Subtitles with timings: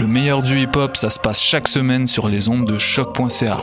[0.00, 3.58] Le meilleur du hip hop, ça se passe chaque semaine sur les ondes de choc.ca.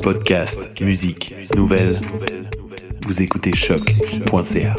[0.00, 2.00] Podcast, musique, nouvelles.
[3.04, 4.76] Vous écoutez choc.ca.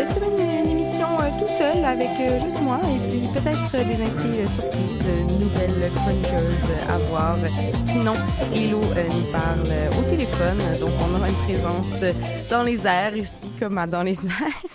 [0.00, 4.02] cette semaine, une émission euh, tout seul avec euh, juste moi et puis peut-être des
[4.02, 5.06] invités euh, surprises,
[5.38, 7.36] nouvelles chroniqueuses à voir.
[7.86, 8.14] Sinon,
[8.54, 12.02] Hello nous parle au téléphone, donc on aura une présence
[12.50, 14.70] dans les airs ici, comme à dans les airs.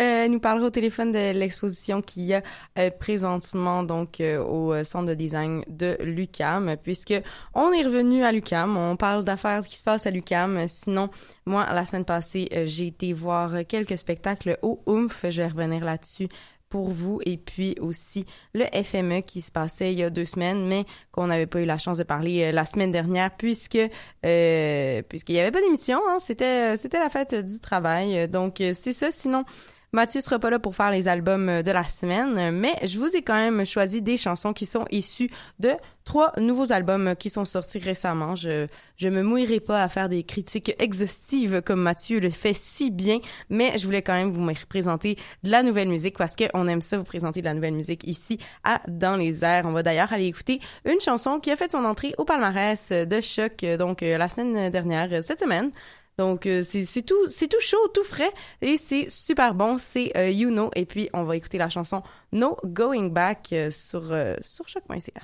[0.00, 2.42] Euh, nous parlera au téléphone de l'exposition qu'il y a
[2.78, 7.14] euh, présentement donc euh, au euh, centre de design de l'UCAM, puisque
[7.54, 10.66] on est revenu à l'UCAM, on parle d'affaires qui se passent à l'UCAM.
[10.68, 11.10] Sinon,
[11.44, 15.84] moi, la semaine passée, euh, j'ai été voir quelques spectacles au OOMF, je vais revenir
[15.84, 16.28] là-dessus
[16.70, 17.20] pour vous.
[17.26, 18.24] Et puis aussi
[18.54, 21.66] le FME qui se passait il y a deux semaines mais qu'on n'avait pas eu
[21.66, 23.76] la chance de parler euh, la semaine dernière puisque
[24.24, 28.28] euh, puisqu'il y avait pas d'émission hein, c'était c'était la fête du travail.
[28.28, 29.10] Donc c'est ça.
[29.10, 29.44] Sinon
[29.92, 33.16] Mathieu sera pas là pour faire les albums euh, de la semaine, mais je vous
[33.16, 35.72] ai quand même choisi des chansons qui sont issues de
[36.04, 38.36] trois nouveaux albums qui sont sortis récemment.
[38.36, 42.90] Je je me mouillerai pas à faire des critiques exhaustives comme Mathieu le fait si
[42.90, 43.18] bien,
[43.48, 46.96] mais je voulais quand même vous présenter de la nouvelle musique parce qu'on aime ça
[46.96, 49.66] vous présenter de la nouvelle musique ici à Dans les airs.
[49.66, 53.20] On va d'ailleurs aller écouter une chanson qui a fait son entrée au palmarès de
[53.20, 55.72] choc donc euh, la semaine dernière, euh, cette semaine.
[56.20, 60.28] Donc euh, c'est tout c'est tout chaud, tout frais et c'est super bon, c'est euh,
[60.28, 64.02] You Know et puis on va écouter la chanson No Going Back euh, sur
[64.42, 65.22] sur choc.ca.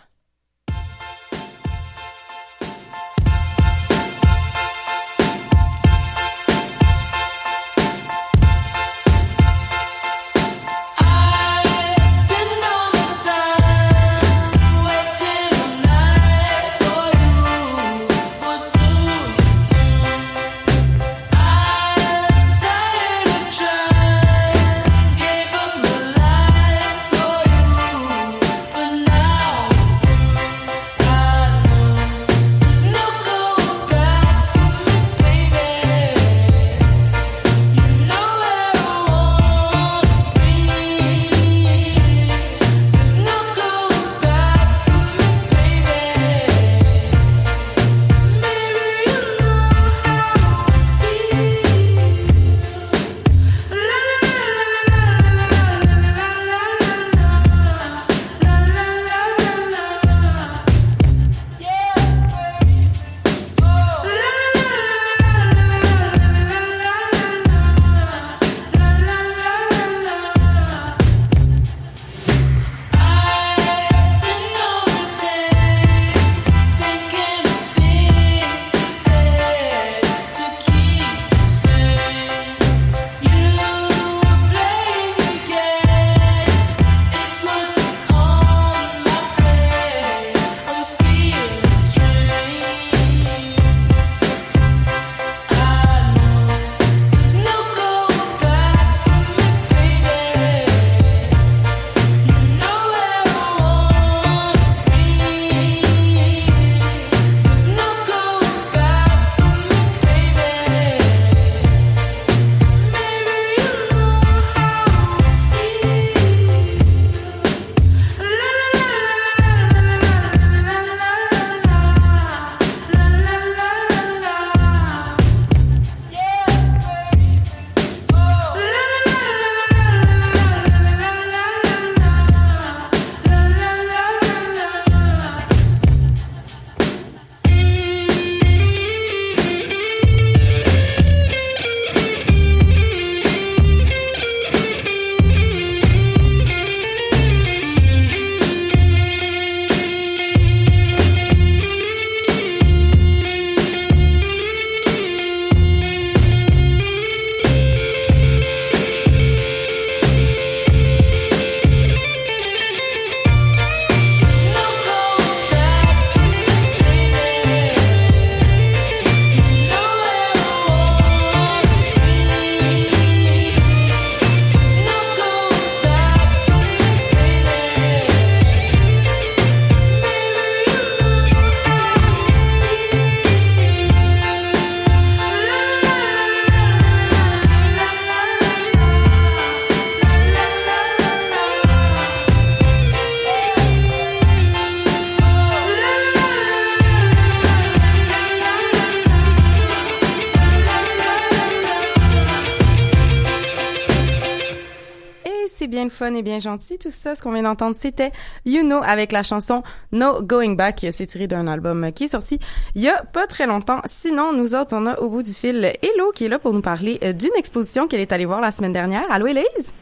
[205.97, 207.15] fun et bien gentil tout ça.
[207.15, 208.13] Ce qu'on vient d'entendre, c'était
[208.45, 209.63] You Know avec la chanson
[209.93, 210.87] No Going Back.
[210.91, 212.39] C'est tiré d'un album qui est sorti
[212.75, 213.81] il y a pas très longtemps.
[213.87, 216.63] Sinon, nous autres, on a au bout du fil Hello qui est là pour nous
[216.63, 219.05] parler euh, d'une exposition qu'elle est allée voir la semaine dernière.
[219.11, 219.73] Allô, Élise?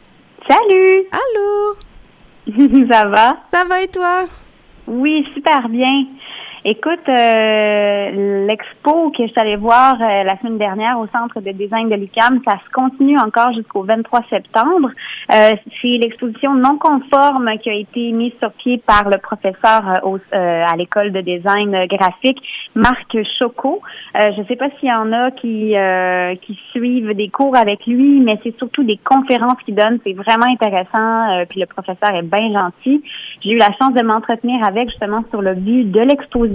[0.49, 1.05] Salut!
[1.11, 1.77] Allô!
[2.91, 3.37] Ça va?
[3.53, 4.25] Ça va et toi?
[4.87, 6.07] Oui, super bien.
[6.67, 11.51] Écoute, euh, l'expo que je suis allée voir euh, la semaine dernière au Centre de
[11.51, 14.89] design de l'UQAM, ça se continue encore jusqu'au 23 septembre.
[15.31, 15.53] Euh,
[15.83, 19.83] c'est l'exposition non conforme qui a été mise sur pied par le professeur
[20.33, 22.39] à l'école de design graphique,
[22.75, 23.83] Marc Choco.
[24.15, 25.75] je ne sais pas s'il y en a qui,
[26.47, 29.99] qui suivent des cours avec lui, mais c'est surtout des conférences qu'il donne.
[30.05, 31.45] C'est vraiment intéressant.
[31.49, 33.03] puis le professeur est bien gentil.
[33.43, 36.54] J'ai eu la chance de m'entretenir avec justement sur le but de l'exposition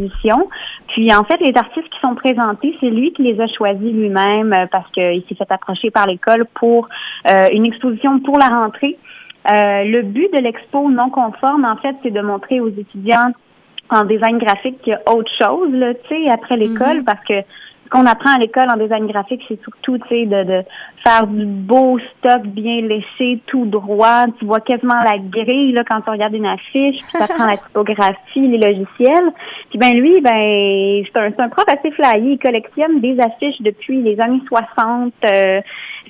[0.90, 4.54] puis en fait, les artistes qui sont présentés, c'est lui qui les a choisis lui-même
[4.54, 6.88] euh, parce qu'il s'est fait approcher par l'école pour
[7.30, 8.98] euh, une exposition pour la rentrée.
[9.50, 13.32] Euh, le but de l'expo non conforme, en fait, c'est de montrer aux étudiants
[13.90, 15.72] en design graphique qu'il y a autre chose,
[16.08, 17.06] tu sais, après l'école, mm-hmm.
[17.06, 20.44] parce que ce qu'on apprend à l'école en design graphique, c'est surtout, tu sais, de,
[20.44, 20.64] de,
[21.04, 24.26] faire du beau stock bien léché, tout droit.
[24.38, 27.58] Tu vois quasiment la grille, là, quand tu regardes une affiche, puis tu apprends la
[27.58, 29.32] typographie, les logiciels.
[29.70, 32.34] Puis ben lui, ben, c'est un, un prof assez flyé.
[32.34, 35.14] Il collectionne des affiches depuis les années 60.
[35.26, 35.62] Euh,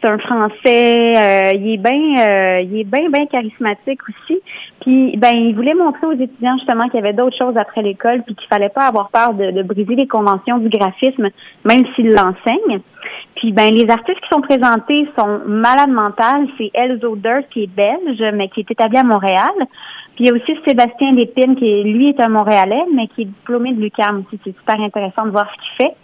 [0.02, 1.14] c'est un Français.
[1.16, 4.40] Euh, il est bien, euh, il est bien, bien charismatique aussi.
[4.82, 8.24] Puis, ben, il voulait montrer aux étudiants justement qu'il y avait d'autres choses après l'école,
[8.24, 11.30] puis qu'il fallait pas avoir peur de, briser les conventions du graphisme,
[11.66, 12.80] même s'il l'enseigne.
[13.36, 16.48] Puis, ben, les artistes qui sont présentés sont malades mentales.
[16.58, 19.54] C'est Elzo Dirt qui est belge, mais qui est établi à Montréal.
[20.16, 23.26] Puis il y a aussi Sébastien Lépine, qui lui est un Montréalais, mais qui est
[23.26, 24.40] diplômé de l'UQAM aussi.
[24.44, 25.96] C'est super intéressant de voir ce qu'il fait.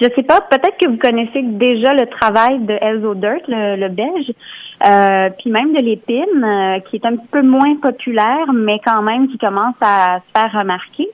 [0.00, 4.32] Je sais pas, peut-être que vous connaissez déjà le travail de Elzo Dirt, le, belge,
[4.86, 9.02] euh, puis même de l'épine, euh, qui est un petit peu moins populaire, mais quand
[9.02, 11.08] même qui commence à se faire remarquer.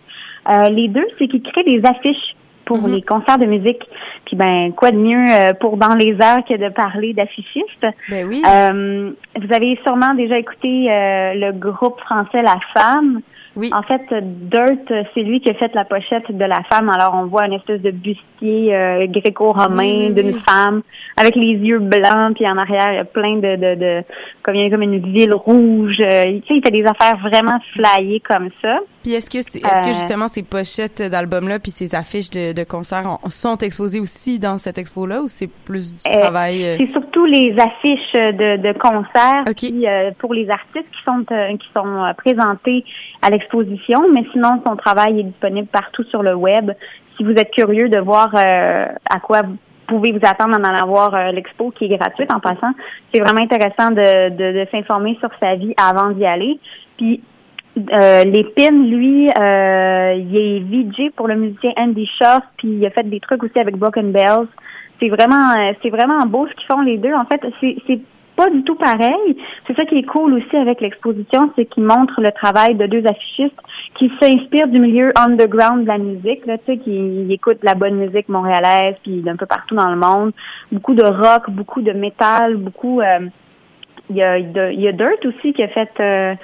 [0.48, 2.36] Euh, les deux, c'est qu'ils créent des affiches
[2.68, 2.94] pour mhm.
[2.94, 3.82] les concerts de musique.
[4.26, 7.86] Puis ben quoi de mieux pour dans les heures que de parler d'affichistes.
[8.10, 8.42] Ben oui.
[8.42, 13.22] vous avez sûrement déjà écouté le groupe français La Femme.
[13.58, 13.70] Oui.
[13.74, 16.88] En fait, Dirt, c'est lui qui a fait la pochette de la femme.
[16.88, 20.82] Alors, on voit une espèce de bustier euh, gréco-romain d'une femme
[21.16, 24.02] avec les yeux blancs, puis en arrière, il y a plein de, de, de
[24.44, 25.96] comme il y a comme une ville rouge.
[26.00, 28.78] Euh, tu sais, il fait des affaires vraiment flyées comme ça.
[29.08, 32.62] Puis est-ce que, est-ce que euh, justement ces pochettes d'albums-là, puis ces affiches de, de
[32.62, 36.76] concerts sont exposées aussi dans cette expo-là, ou c'est plus du travail?
[36.76, 39.86] C'est surtout les affiches de, de concerts, qui,
[40.18, 42.84] pour les artistes qui sont qui sont présentés
[43.22, 46.72] à l'expo mais sinon, son travail est disponible partout sur le web.
[47.16, 50.86] Si vous êtes curieux de voir euh, à quoi vous pouvez vous attendre en allant
[50.86, 52.72] voir euh, l'expo qui est gratuite en passant,
[53.12, 56.60] c'est vraiment intéressant de, de, s'informer sur sa vie avant d'y aller.
[56.98, 57.22] Puis
[57.92, 62.90] euh, Lépine, lui, euh, il est VJ pour le musicien Andy Shaw, puis il a
[62.90, 64.48] fait des trucs aussi avec Broken Bells.
[65.00, 67.12] C'est vraiment, c'est vraiment beau ce qu'ils font les deux.
[67.14, 68.00] En fait, c'est
[68.38, 69.36] pas du tout pareil.
[69.66, 73.04] C'est ça qui est cool aussi avec l'exposition, c'est qu'il montre le travail de deux
[73.04, 73.60] affichistes
[73.98, 77.96] qui s'inspirent du milieu underground de la musique, là, tu sais, qui écoutent la bonne
[77.96, 80.32] musique montréalaise, puis d'un peu partout dans le monde.
[80.70, 83.00] Beaucoup de rock, beaucoup de métal, beaucoup...
[83.00, 83.28] Euh,
[84.10, 86.34] il y, a, il y a Dirt aussi qui a fait euh,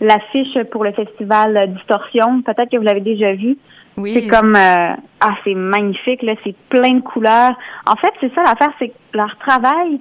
[0.00, 2.42] l'affiche pour le festival Distorsion.
[2.42, 3.56] Peut-être que vous l'avez déjà vu.
[3.96, 4.12] Oui.
[4.14, 7.52] C'est comme euh, ah c'est magnifique là, c'est plein de couleurs.
[7.86, 10.00] En fait, c'est ça l'affaire, c'est que leur travail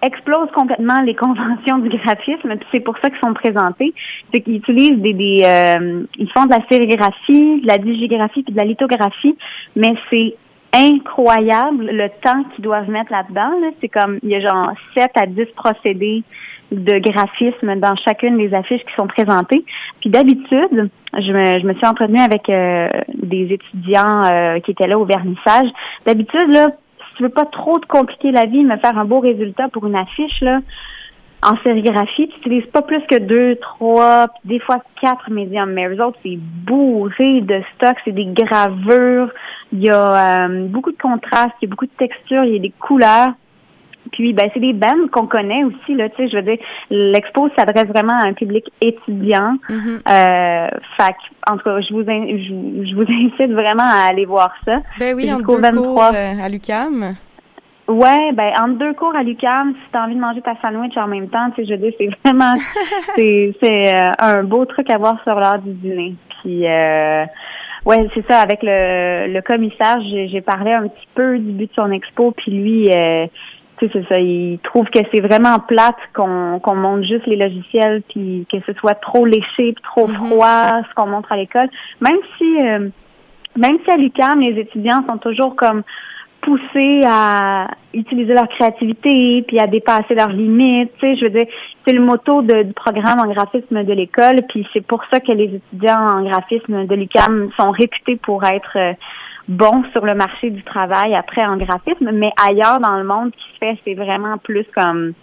[0.00, 3.92] explose complètement les conventions du graphisme, puis c'est pour ça qu'ils sont présentés.
[4.32, 8.52] C'est qu'ils utilisent des, des euh, ils font de la sérigraphie, de la digigraphie puis
[8.52, 9.36] de la lithographie,
[9.76, 10.34] mais c'est
[10.72, 13.50] incroyable le temps qu'ils doivent mettre là-dedans.
[13.80, 16.22] C'est comme il y a genre 7 à 10 procédés
[16.70, 19.64] de graphisme dans chacune des affiches qui sont présentées.
[20.00, 24.86] Puis d'habitude, je me, je me suis entretenue avec euh, des étudiants euh, qui étaient
[24.86, 25.68] là au vernissage.
[26.04, 26.68] D'habitude, là,
[27.16, 29.96] tu veux pas trop te compliquer la vie, mais faire un beau résultat pour une
[29.96, 30.60] affiche, là,
[31.42, 35.72] en sérigraphie, tu n'utilises pas plus que deux, trois, des fois quatre médiums.
[35.72, 39.30] Mais eux autres, c'est bourré de stock, c'est des gravures,
[39.72, 42.56] il y a euh, beaucoup de contrastes, il y a beaucoup de textures, il y
[42.56, 43.32] a des couleurs.
[44.12, 46.58] Puis, ben, c'est des bands qu'on connaît aussi, là, tu sais, je veux dire,
[46.90, 49.56] l'expo s'adresse vraiment à un public étudiant.
[49.68, 49.98] Mm-hmm.
[50.08, 51.14] euh, fait
[51.48, 54.80] en tout cas, je vous, je, vous incite vraiment à aller voir ça.
[54.98, 55.72] Ben oui, en deux 23.
[55.72, 57.16] cours euh, à l'UCAM.
[57.88, 61.06] Ouais, ben entre deux cours à l'UCAM, si t'as envie de manger ta sandwich en
[61.06, 62.54] même temps, tu sais, je veux dire, c'est vraiment,
[63.16, 66.14] c'est, c'est euh, un beau truc à voir sur l'heure du dîner.
[66.42, 67.24] Puis, euh,
[67.86, 68.40] ouais, c'est ça.
[68.40, 72.32] Avec le, le commissaire, j'ai, j'ai parlé un petit peu du but de son expo,
[72.32, 73.26] puis lui, euh,
[73.80, 74.20] c'est ça.
[74.20, 78.72] Ils trouvent que c'est vraiment plate qu'on qu'on montre juste les logiciels, puis que ce
[78.74, 80.14] soit trop léché, puis trop Mhm.
[80.16, 81.68] froid, ce qu'on montre à l'école.
[82.00, 82.88] Même si, euh,
[83.56, 85.82] même si à l'UQAM, les étudiants sont toujours comme
[86.40, 90.92] poussés à utiliser leur créativité, puis à dépasser leurs limites.
[90.98, 91.46] Tu sais, je veux dire,
[91.84, 95.32] c'est le motto de- du programme en graphisme de l'école, puis c'est pour ça que
[95.32, 98.92] les étudiants en graphisme de l'UQAM sont réputés pour être euh,
[99.48, 103.44] bons sur le marché du travail après en graphisme, mais ailleurs dans le monde, qui
[103.54, 105.14] se fait, c'est vraiment plus comme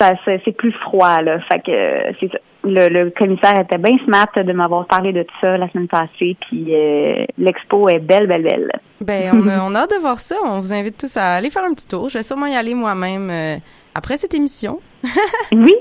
[0.00, 1.38] ça, c'est c'est plus froid là.
[1.40, 2.38] Fait que c'est ça.
[2.66, 6.34] Le, le commissaire était bien smart de m'avoir parlé de tout ça la semaine passée,
[6.48, 8.72] puis euh, l'expo est belle, belle, belle.
[9.02, 10.36] Ben, on a, on a hâte de voir ça.
[10.42, 12.08] On vous invite tous à aller faire un petit tour.
[12.08, 13.56] Je vais sûrement y aller moi-même euh,
[13.94, 14.80] après cette émission.
[15.52, 15.74] Oui.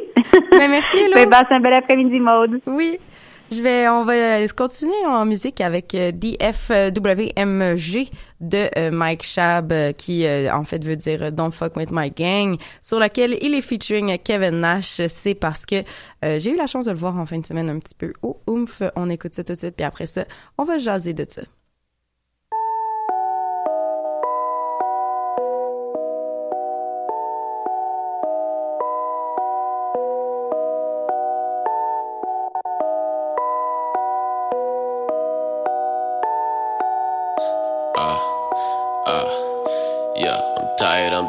[0.51, 1.13] Ben, merci, Hello.
[1.15, 2.59] Ben, passe un bel après-midi, Maude.
[2.67, 2.99] Oui.
[3.51, 8.09] Je vais, on va continuer en musique avec euh, DFWMG
[8.41, 12.57] de euh, Mike Shab, euh, qui en fait veut dire Don't Fuck With My Gang,
[12.81, 15.01] sur laquelle il est featuring Kevin Nash.
[15.07, 15.83] C'est parce que
[16.23, 18.39] j'ai eu la chance de le voir en fin de semaine un petit peu au
[18.47, 18.81] Oomph.
[18.95, 20.25] On écoute ça tout de suite, puis après ça,
[20.57, 21.43] on va jaser de ça.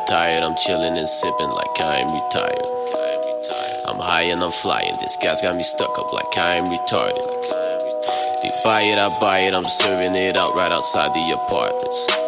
[0.07, 2.67] Tired, I'm chilling and sipping like I am retired.
[3.87, 7.23] I'm high and I'm flying, this guy's got me stuck up like I am retarded.
[8.43, 12.24] They buy it, I buy it, I'm serving it out right outside the apartments.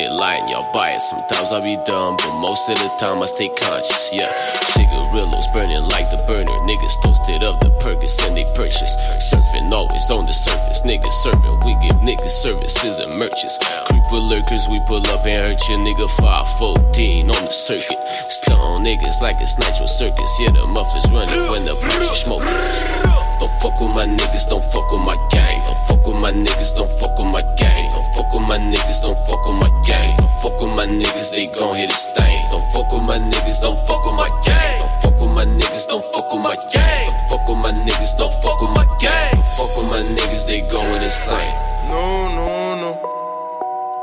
[0.00, 1.02] They lying, y'all buy it.
[1.02, 4.08] Sometimes I be dumb, but most of the time I stay conscious.
[4.10, 4.32] Yeah,
[4.72, 6.56] cigarillos burning like the burner.
[6.64, 8.96] Niggas toasted up the Perkins and they purchase.
[9.20, 10.80] Surfing always on the surface.
[10.88, 13.60] Niggas serving, we give niggas services and merches.
[13.92, 18.00] Creeper lurkers, we pull up and hurt your nigga 514 on the circuit.
[18.24, 20.32] Stone niggas like it's Nitro Circus.
[20.40, 23.29] Yeah, the mufflers running when the punch is smoking.
[23.40, 25.62] Don't fuck with my niggas, don't fuck with my gang.
[25.62, 27.88] Don't fuck with my niggas, don't fuck with my gang.
[27.88, 30.14] Don't fuck with my niggas, don't fuck with my gang.
[30.18, 32.44] Don't fuck with my niggas, they gon' hit a stain.
[32.50, 34.78] Don't fuck with my niggas, don't fuck with my gang.
[34.78, 37.06] Don't fuck with my niggas, don't fuck with my gang.
[37.06, 39.32] Don't fuck with my niggas, don't fuck with my gang.
[39.32, 41.54] Don't fuck with my niggas, they going insane.
[41.88, 42.90] No, no, no.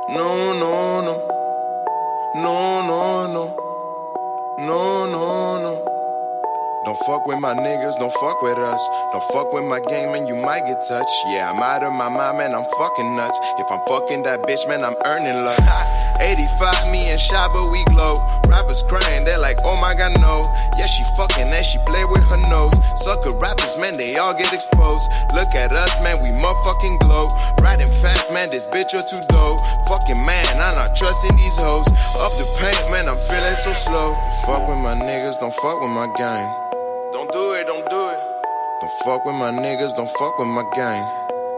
[0.10, 1.14] No, no, no.
[2.42, 3.56] No, no, no.
[4.58, 5.57] No, no, no.
[6.88, 8.80] Don't fuck with my niggas, don't fuck with us.
[9.12, 11.20] Don't fuck with my game man, you might get touched.
[11.28, 13.38] Yeah, I'm out of my mind, man, I'm fucking nuts.
[13.60, 15.60] If I'm fucking that bitch, man, I'm earning luck.
[16.24, 18.16] 85, me and Shaba, we glow.
[18.48, 20.48] Rappers crying, they're like, oh my god, no.
[20.80, 22.72] Yeah, she fucking and she play with her nose.
[22.96, 25.12] Sucker rappers, man, they all get exposed.
[25.36, 27.28] Look at us, man, we motherfucking glow.
[27.60, 29.60] Riding fast, man, this bitch or too dope.
[29.92, 31.92] Fucking man, I'm not trusting these hoes.
[32.16, 34.16] Off the paint, man, I'm feeling so slow.
[34.48, 36.67] Fuck with my niggas, don't fuck with my gang.
[37.14, 38.20] Don't do it, don't do it.
[38.82, 41.02] Don't fuck with my niggas, don't fuck with my gang.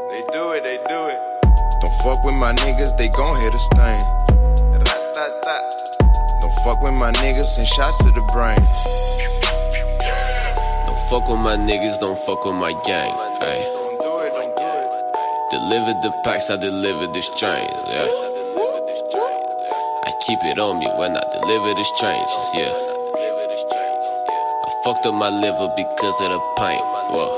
[0.09, 1.19] They do it, they do it.
[1.81, 3.99] Don't fuck with my niggas, they gon' hit a stain.
[4.77, 5.63] Rat-tat-tat.
[6.41, 8.61] Don't fuck with my niggas, send shots to the brain.
[10.85, 13.11] Don't fuck with my niggas, don't fuck with my gang.
[13.41, 13.59] Ay.
[13.73, 15.49] Don't do it, don't do it.
[15.49, 18.07] Deliver the packs, I deliver the strains, yeah.
[20.05, 22.88] I keep it on me when I deliver the strangers, yeah.
[24.89, 26.81] I fucked up my liver because of the pain,
[27.13, 27.29] whoa.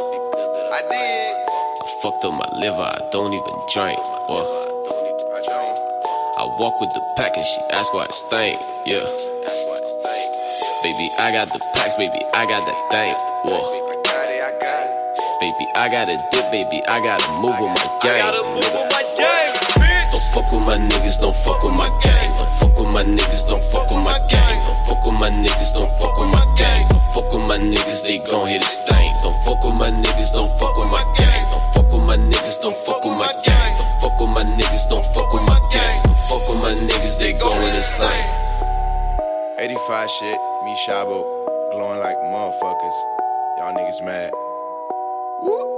[0.71, 1.35] I did.
[1.43, 3.99] I fucked up my liver, I don't even drink,
[4.31, 4.47] whoa.
[6.39, 8.55] I walk with the pack and she ask why it stank,
[8.87, 9.03] yeah.
[10.79, 13.59] Baby, I got the packs, baby, I got that thing, whoa.
[13.59, 14.87] I got it, I.
[15.43, 18.31] Baby, I gotta dip, baby, I gotta move with my gang.
[18.31, 18.47] game.
[20.07, 22.31] Don't fuck with my niggas, don't fuck with my gang.
[22.31, 24.63] Don't fuck with my niggas, don't fuck with my gang.
[24.63, 26.90] Don't fuck with my niggas, don't fuck with my gang.
[27.13, 29.17] Fuck with my niggas, they gon' hit a stain.
[29.21, 31.45] Don't fuck with my niggas, don't fuck with my gang.
[31.51, 33.75] Don't fuck with my niggas, don't fuck with my gang.
[33.75, 36.03] Don't fuck with my niggas, don't fuck with my gang.
[36.03, 38.07] Don't fuck with my niggas, they going insane.
[39.59, 41.27] 85 shit, me Shabo,
[41.71, 42.97] glowing like motherfuckers.
[43.57, 44.31] Y'all niggas mad.
[45.43, 45.70] Et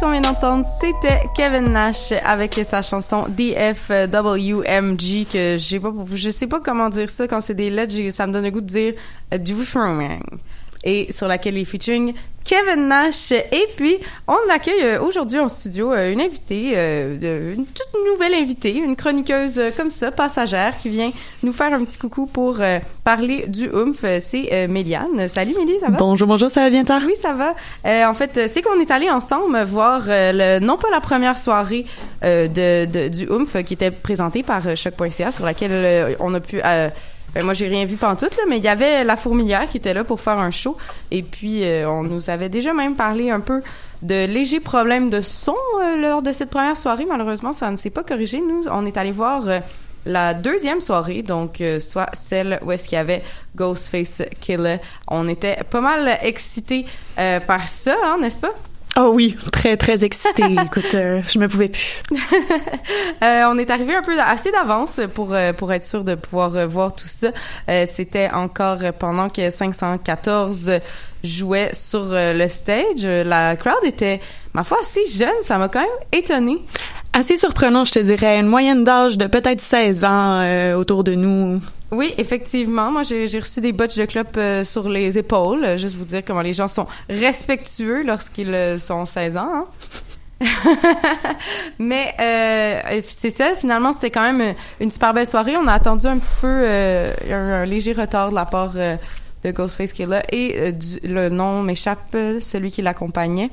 [0.00, 6.46] qu'on vient d'entendre, c'était Kevin Nash avec sa chanson DFWMG que j'ai pas, je sais
[6.46, 8.94] pas comment dire ça quand c'est des lettres, ça me donne le goût de dire
[9.34, 9.54] euh, du.
[10.84, 13.32] Et sur laquelle est featuring Kevin Nash.
[13.32, 18.32] Et puis, on accueille euh, aujourd'hui en studio euh, une invitée, euh, une toute nouvelle
[18.34, 22.60] invitée, une chroniqueuse comme ça, passagère, qui vient nous faire un petit coucou pour
[23.04, 24.04] parler du oomph.
[24.20, 25.28] C'est Méliane.
[25.28, 25.98] Salut Mélie, ça va?
[25.98, 27.02] Bonjour, bonjour, ça va bien tard?
[27.06, 27.54] Oui, ça va.
[27.86, 31.84] Euh, en fait, c'est qu'on est allé ensemble voir le, non pas la première soirée
[32.22, 36.60] de, de- du Oomph qui était présentée par choc.ca sur laquelle on a pu.
[36.64, 36.88] euh,
[37.34, 39.94] ben, moi, j'ai rien vu pantoute, là, mais il y avait la fourmilière qui était
[39.94, 40.76] là pour faire un show.
[41.10, 43.62] Et puis, euh, on nous avait déjà même parlé un peu
[44.02, 47.06] de légers problèmes de son euh, lors de cette première soirée.
[47.08, 48.40] Malheureusement, ça ne s'est pas corrigé.
[48.40, 49.60] Nous, on est allé voir euh,
[50.06, 53.22] la deuxième soirée, donc euh, soit celle où est-ce qu'il y avait
[53.56, 54.78] Ghostface Killer.
[55.08, 56.86] On était pas mal excités
[57.18, 58.52] euh, par ça, hein, n'est-ce pas?
[59.02, 60.44] Oh oui, très, très excitée.
[60.66, 62.02] Écoute, euh, je me pouvais plus.
[63.22, 66.66] Euh, on est arrivé un peu assez d'avance pour euh, pour être sûr de pouvoir
[66.68, 67.28] voir tout ça.
[67.68, 70.72] Euh, C'était encore pendant que 514
[71.22, 73.04] jouait sur le stage.
[73.04, 74.20] La crowd était,
[74.54, 75.28] ma foi, assez jeune.
[75.42, 76.58] Ça m'a quand même étonnée.
[77.12, 78.40] Assez surprenant, je te dirais.
[78.40, 81.60] Une moyenne d'âge de peut-être 16 ans autour de nous.
[81.92, 82.90] Oui, effectivement.
[82.92, 85.64] Moi, j'ai reçu des botches de clope euh, sur les épaules.
[85.64, 89.50] Euh, Juste vous dire comment les gens sont respectueux lorsqu'ils euh, sont 16 ans.
[89.52, 89.66] hein.
[91.78, 95.56] Mais euh, c'est ça, finalement, c'était quand même une super belle soirée.
[95.56, 98.96] On a attendu un petit peu euh, un, un léger retard de la part euh,
[99.44, 100.22] de Ghostface qui est là.
[100.30, 103.50] Et euh, du- le nom m'échappe, euh, celui qui l'accompagnait.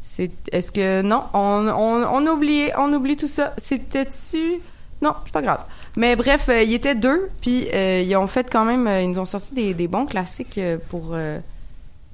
[0.00, 3.52] C'est, est-ce que non, on, on, on a oublié, on oublie tout ça.
[3.58, 4.60] C'était-tu?
[5.02, 5.60] Non, c'est pas grave.
[5.96, 9.08] Mais bref, euh, ils étaient deux, puis euh, ils ont fait quand même, euh, ils
[9.08, 11.38] nous ont sorti des, des bons classiques euh, pour euh,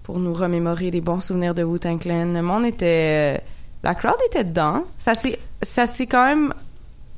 [0.05, 1.99] pour nous remémorer des bons souvenirs de Wu-Tang.
[2.05, 3.41] Le monde était,
[3.83, 4.85] la crowd était dedans.
[4.99, 6.55] Ça s'est ça s'est quand même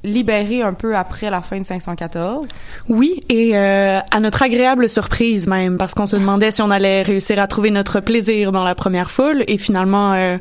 [0.05, 2.47] libéré un peu après la fin de 514.
[2.89, 7.41] Oui, et à notre agréable surprise même, parce qu'on se demandait si on allait réussir
[7.41, 10.39] à trouver notre plaisir dans la première foule, et finalement,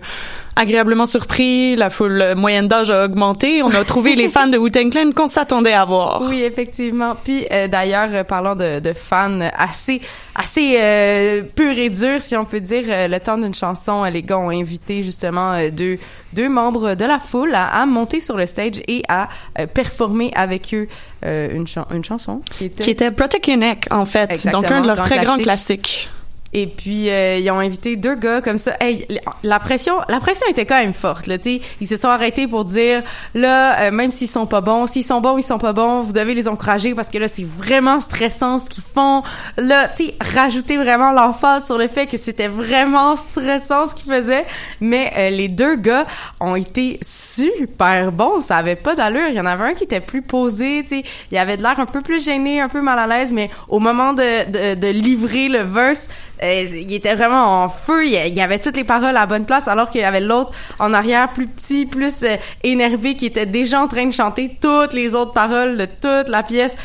[0.56, 4.92] agréablement surpris, la foule moyenne d'âge a augmenté, on a trouvé les fans de Wu-Tang
[4.92, 6.22] Clan qu'on s'attendait à voir.
[6.30, 7.16] Oui, effectivement.
[7.24, 10.02] Puis euh, d'ailleurs, euh, parlant de, de fans assez
[10.36, 14.24] assez euh, purs et durs, si on peut dire, euh, le temps d'une chanson, les
[14.24, 15.98] gars ont invité justement deux
[16.34, 19.28] deux membres de la foule à, à monter sur le stage et à
[19.74, 20.88] performer avec eux
[21.24, 24.32] une, chan- une chanson qui était Qui était Protect Your Neck, en fait.
[24.32, 25.44] Exactement, Donc, un de leurs très grands classique.
[25.84, 26.10] classiques.
[26.54, 28.74] Et puis euh, ils ont invité deux gars comme ça.
[28.80, 29.08] Hey,
[29.44, 31.28] la pression, la pression était quand même forte.
[31.28, 33.02] Là, tu sais, ils se sont arrêtés pour dire
[33.34, 36.14] là, euh, même s'ils sont pas bons, s'ils sont bons, ils sont pas bons, vous
[36.14, 39.24] devez les encourager parce que là, c'est vraiment stressant ce qu'ils font.
[39.58, 44.12] Là, tu sais, rajouter vraiment l'emphase sur le fait que c'était vraiment stressant ce qu'ils
[44.12, 44.46] faisaient.
[44.80, 46.06] Mais euh, les deux gars
[46.40, 48.42] ont été super bons.
[48.42, 49.28] Ça avait pas d'allure.
[49.30, 50.84] Il y en avait un qui était plus posé.
[50.84, 53.34] Tu sais, il avait de l'air un peu plus gêné, un peu mal à l'aise,
[53.34, 56.10] mais au moment de, de, de livrer le verse,
[56.44, 58.06] euh, il était vraiment en feu.
[58.06, 61.32] Il, avait toutes les paroles à bonne place, alors qu'il y avait l'autre en arrière,
[61.32, 65.34] plus petit, plus euh, énervé, qui était déjà en train de chanter toutes les autres
[65.34, 66.76] paroles de toute la pièce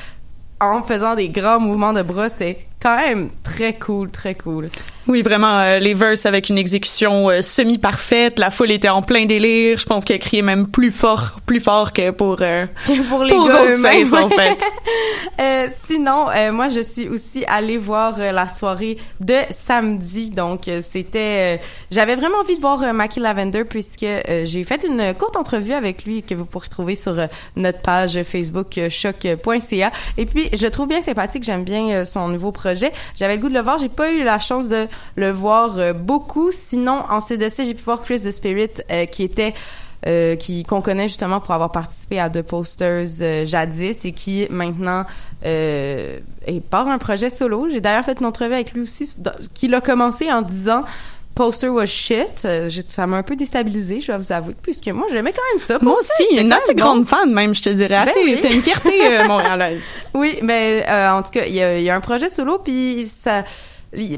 [0.60, 2.28] en faisant des grands mouvements de bras.
[2.28, 4.68] C'était quand même très cool, très cool.
[5.08, 8.38] Oui, vraiment, euh, les verses avec une exécution euh, semi-parfaite.
[8.38, 9.78] La foule était en plein délire.
[9.78, 12.66] Je pense qu'elle criait même plus fort, plus fort que pour, euh,
[13.08, 14.62] pour les pour gars Ghostface, en fait.
[15.40, 20.30] Euh, sinon, euh, moi, je suis aussi allée voir euh, la soirée de samedi.
[20.30, 21.58] Donc, euh, c'était...
[21.58, 25.36] euh, J'avais vraiment envie de voir euh, Mackie Lavender puisque euh, j'ai fait une courte
[25.36, 27.14] entrevue avec lui que vous pourrez trouver sur
[27.54, 29.92] notre page Facebook choc.ca.
[30.16, 31.44] Et puis, je trouve bien sympathique.
[31.44, 32.90] J'aime bien euh, son nouveau projet.
[33.18, 33.78] J'avais le goût de le voir.
[33.78, 36.50] J'ai pas eu la chance de le voir euh, beaucoup.
[36.52, 39.54] Sinon, de ça, j'ai pu voir Chris the Spirit euh, qui était
[40.06, 45.04] euh, qui qu'on connaît justement pour avoir participé à The Posters jadis et qui maintenant
[45.44, 47.68] euh, est part un projet solo.
[47.68, 49.08] J'ai d'ailleurs fait une entrevue avec lui aussi,
[49.54, 50.84] qui l'a commencé en disant
[51.34, 52.42] Poster was shit.
[52.44, 55.42] Euh, j'ai- ça m'a un peu déstabilisé, je dois vous avouer, puisque moi j'aimais quand
[55.52, 55.78] même ça.
[55.82, 57.88] Moi Poster, aussi, c'était une assez grande fan, même, je te dirais.
[58.04, 58.38] Ben Assez, oui.
[58.42, 59.94] C'est une fierté euh, montréalaise.
[60.14, 62.58] Oui, mais euh, en tout cas, il y a, il y a un projet solo,
[62.58, 63.44] puis ça.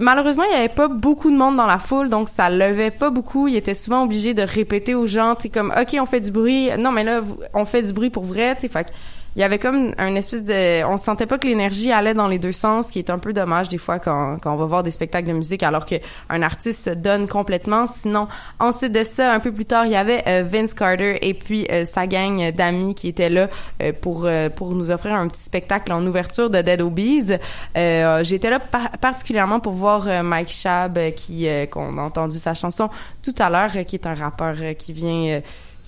[0.00, 3.10] Malheureusement, il y avait pas beaucoup de monde dans la foule, donc ça levait pas
[3.10, 3.46] beaucoup.
[3.46, 6.70] Il était souvent obligé de répéter aux gens, tu comme, OK, on fait du bruit.
[6.76, 7.20] Non, mais là,
[7.54, 8.86] on fait du bruit pour vrai, tu sais.
[9.36, 10.84] Il y avait comme un espèce de...
[10.84, 13.68] On sentait pas que l'énergie allait dans les deux sens, qui est un peu dommage
[13.68, 16.90] des fois quand, quand on va voir des spectacles de musique alors qu'un artiste se
[16.90, 17.86] donne complètement.
[17.86, 18.26] Sinon,
[18.58, 21.66] ensuite de ça, un peu plus tard, il y avait euh, Vince Carter et puis
[21.70, 23.48] euh, sa gang d'amis qui étaient là
[23.82, 27.32] euh, pour, pour nous offrir un petit spectacle en ouverture de Dead Obies.
[27.74, 32.90] J'étais là par- particulièrement pour voir Mike Shab qui qu'on a entendu sa chanson
[33.22, 35.40] tout à l'heure, qui est un rappeur qui vient...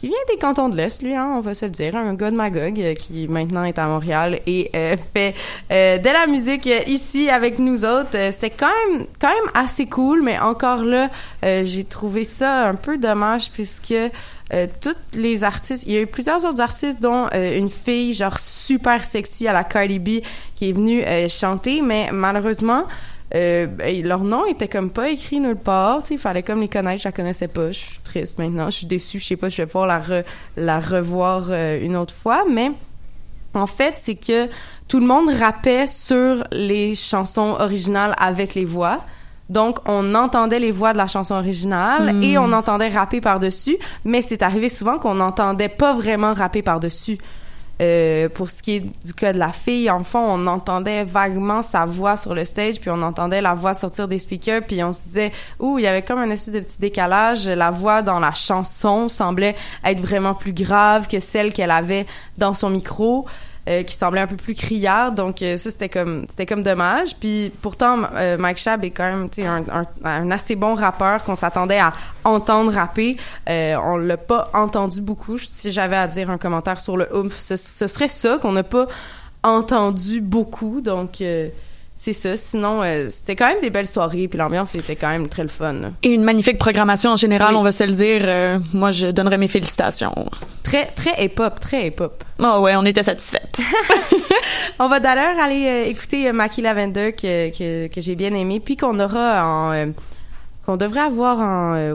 [0.03, 2.33] qui vient des cantons de l'Est, lui, hein, on va se le dire, un gars
[2.33, 5.33] de Magog euh, qui maintenant est à Montréal et euh, fait
[5.71, 8.19] euh, de la musique ici avec nous autres.
[8.33, 11.09] C'était quand même quand même assez cool, mais encore là,
[11.41, 16.09] j'ai trouvé ça un peu dommage puisque euh, toutes les artistes, il y a eu
[16.09, 20.09] plusieurs autres artistes, dont une fille genre super sexy à la Cardi B
[20.57, 22.87] qui est venue chanter, mais malheureusement,
[23.35, 26.01] euh, ben, leur nom était comme pas écrit nulle part.
[26.03, 27.71] tu sais, Il fallait comme les connaître, je la connaissais pas.
[27.71, 29.19] Je suis triste maintenant, je suis déçue.
[29.21, 30.25] Je sais pas si je vais pouvoir la, re-
[30.57, 32.71] la revoir euh, une autre fois, mais
[33.55, 34.49] en fait, c'est que
[34.89, 39.01] tout le monde rappait sur les chansons originales avec les voix.
[39.49, 42.23] Donc, on entendait les voix de la chanson originale Mm.
[42.23, 47.19] et on entendait rapper par-dessus, mais c'est arrivé souvent qu'on n'entendait pas vraiment rapper par-dessus.
[47.83, 51.63] Euh, pour ce qui est du cas de la fille, en fond, on entendait vaguement
[51.63, 54.93] sa voix sur le stage, puis on entendait la voix sortir des speakers, puis on
[54.93, 57.49] se disait, ouh, il y avait comme un espèce de petit décalage.
[57.49, 62.07] La voix dans la chanson semblait être vraiment plus grave que celle qu'elle avait
[62.39, 63.27] dans son micro.
[63.69, 65.13] Euh, qui semblait un peu plus criard.
[65.13, 67.17] Donc euh, ça c'était comme c'était comme dommage.
[67.17, 71.35] Puis pourtant euh, Mike Shab est quand même un, un, un assez bon rappeur qu'on
[71.35, 71.93] s'attendait à
[72.25, 73.17] entendre rapper.
[73.49, 75.39] Euh, on l'a pas entendu beaucoup.
[75.39, 78.65] Si j'avais à dire un commentaire sur le oomph ce, ce serait ça qu'on n'a
[78.65, 78.87] pas
[79.43, 80.81] entendu beaucoup.
[80.81, 81.23] Donc
[82.05, 85.29] c'est ça sinon euh, c'était quand même des belles soirées puis l'ambiance était quand même
[85.29, 85.91] très le fun là.
[86.03, 87.61] Et une magnifique programmation en général, Oui.
[87.61, 88.23] on va se le dire.
[88.25, 90.13] Euh, moi, je donnerais mes félicitations.
[90.65, 93.61] très très hip hop très hip hop Oh ouais, on était satisfaites.
[94.81, 98.77] On va d'ailleurs aller euh, écouter Mackie Lavender que, que, que j'ai bien aimé, puis
[98.77, 99.93] qu'on aura en
[100.67, 101.95] qu'on devrait avoir en euh,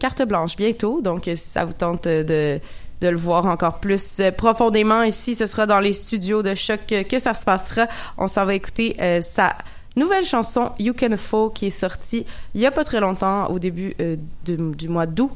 [0.00, 1.00] carte blanche bientôt.
[1.00, 2.58] Donc si ça vous tente de
[3.00, 6.80] de le voir encore plus euh, profondément ici, ce sera dans les studios de choc
[7.08, 7.86] que, ça se passera.
[8.16, 9.56] On s'en va écouter euh, sa
[9.96, 13.58] nouvelle chanson You Can Fall qui est sortie il y a pas très longtemps au
[13.58, 15.30] début euh, de- du mois d'août.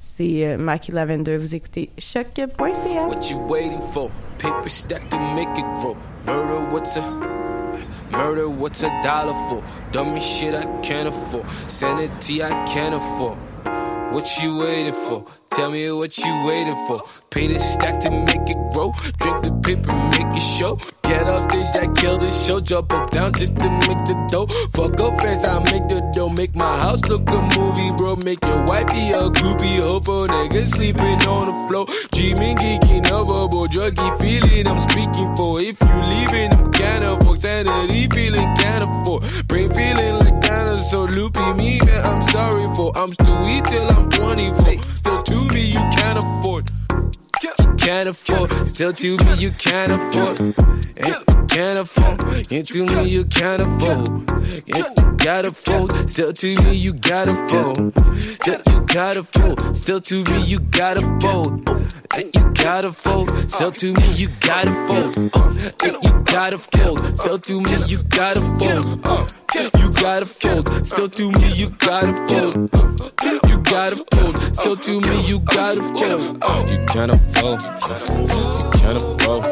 [0.00, 1.36] C'est euh, Mackie Lavender.
[1.38, 2.48] Vous écoutez choc.ca.
[2.58, 4.10] What you waiting for?
[4.38, 5.96] Paper stack to make it grow.
[6.26, 7.02] Murder, what's a
[8.10, 8.48] murder?
[8.48, 9.62] What's a dollar for?
[9.92, 11.44] Dummy shit I can't afford.
[11.68, 13.36] Sanity I can't afford.
[14.12, 15.24] What you waiting for?
[15.52, 17.02] Tell me what you waiting for.
[17.28, 18.94] Pay the stack to make it grow.
[19.20, 20.78] Drink the paper, make it show.
[21.02, 22.58] Get off stage, I kill the show.
[22.58, 24.48] Jump up down just to make the dough.
[24.72, 26.30] Fuck up fans, I make the dough.
[26.30, 28.16] Make my house look a movie, bro.
[28.24, 29.84] Make your wifey a groupie.
[29.84, 31.84] Hope for niggas sleeping on the floor.
[32.16, 35.60] Dreaming, geeking, lovable, druggy feeling I'm speaking for.
[35.60, 37.40] If you leaving, I'm can't afford.
[37.40, 39.28] Sanity feeling can't afford.
[39.48, 41.08] Brain feeling like dinosaur.
[41.08, 42.92] Loopy me, man, I'm sorry for.
[42.96, 44.91] I'm still eat till I'm 24.
[45.04, 46.70] Still to me, you can't afford.
[47.42, 50.40] You can't afford, still to me you can't afford.
[50.40, 54.08] And you can't afford, and to me you can't afford.
[54.08, 57.92] And you gotta fold, still to me you gotta fold.
[58.20, 61.70] Still you gotta fold, still to me you gotta fold.
[62.16, 65.16] And you gotta fold, still to me you gotta fold.
[65.16, 69.08] And you gotta fold, still to me you gotta fold.
[69.08, 72.54] Uh, You gotta fold, still to me you gotta fold.
[73.48, 76.38] You gotta fold, still to me you gotta fold.
[76.42, 79.51] Uh, You can't afford, you can't afford,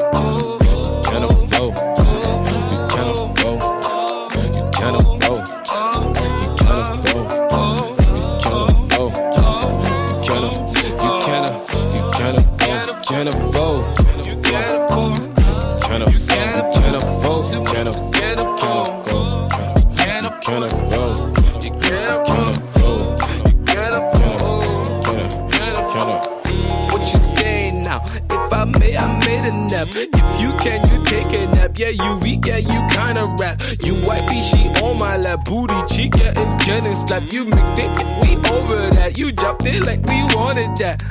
[33.14, 33.62] kinda rap.
[33.82, 35.44] You wifey, she on my lap.
[35.44, 37.32] Booty cheek, yeah, it's getting slap.
[37.32, 37.90] You mixed it,
[38.22, 39.16] we over that.
[39.16, 41.02] You dropped it like we wanted that.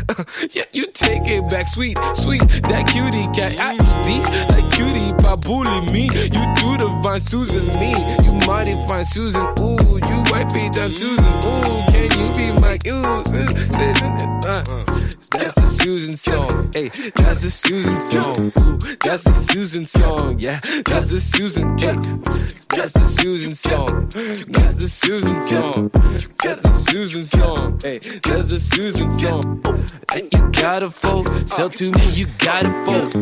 [0.56, 2.42] yeah, you take it back, sweet, sweet.
[2.70, 6.04] That cutie cat, I eat these like cutie pie bully me.
[6.04, 7.94] You do the fine Susan me.
[8.24, 10.00] You mighty fine Susan, ooh.
[10.08, 11.84] You wifey time Susan, ooh.
[11.92, 13.00] Can you be my ooh?
[14.48, 16.70] Uh, that's the Susan song.
[16.74, 18.52] Hey, that's the Susan song.
[18.62, 20.38] Ooh, that's the Susan song.
[20.40, 21.78] Yeah, that's the Susan.
[21.78, 21.96] Hey,
[22.70, 24.08] that's the Susan song.
[24.48, 25.92] That's the Susan song.
[26.44, 27.80] That's the Susan song.
[27.84, 29.64] Hey, that's the Susan song.
[30.16, 31.28] And you gotta fold.
[31.48, 33.14] Still to me, you gotta fold.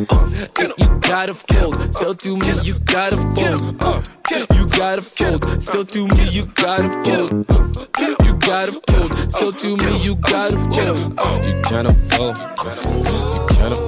[0.79, 1.93] You gotta fold.
[1.93, 3.83] Still to me, you gotta fold.
[3.83, 5.63] Uh, you gotta fold.
[5.63, 7.31] Still to me, you gotta fold.
[8.23, 9.31] You gotta fold.
[9.31, 11.45] Still to me, you gotta fold.
[11.45, 12.37] You can't afford.
[12.37, 13.86] You can't afford.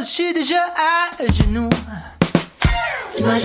[0.00, 1.68] Je suis déjà à genoux.
[3.22, 3.38] M'as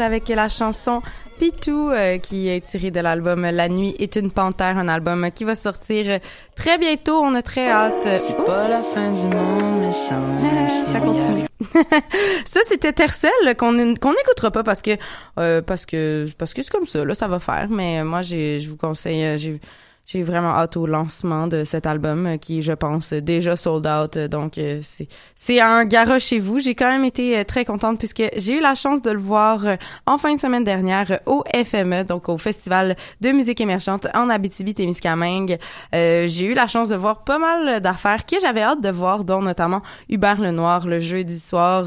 [0.00, 1.02] avec la chanson
[1.38, 5.44] Pitou euh, qui est tirée de l'album La nuit est une panthère, un album qui
[5.44, 6.20] va sortir
[6.54, 7.20] très bientôt.
[7.22, 8.06] On a très hâte.
[8.16, 10.16] C'est pas la fin du monde, mais ça,
[10.68, 11.46] si continue.
[12.44, 14.96] ça c'était Tercel qu'on qu'on n'écoutera pas parce que
[15.38, 18.20] euh, parce que parce que c'est comme ça là ça va faire mais euh, moi
[18.22, 19.60] j'ai je vous conseille euh, j'ai
[20.06, 24.16] j'ai vraiment hâte au lancement de cet album euh, qui je pense déjà sold out
[24.16, 26.60] euh, donc euh, c'est c'est un garage chez vous.
[26.60, 29.64] J'ai quand même été très contente puisque j'ai eu la chance de le voir
[30.06, 35.58] en fin de semaine dernière au FME donc au festival de musique émergente en Abitibi-Témiscamingue.
[35.92, 39.42] J'ai eu la chance de voir pas mal d'affaires que j'avais hâte de voir dont
[39.42, 41.84] notamment Hubert Lenoir le jeudi soir.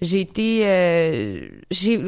[0.00, 2.02] J'ai été euh, j'ai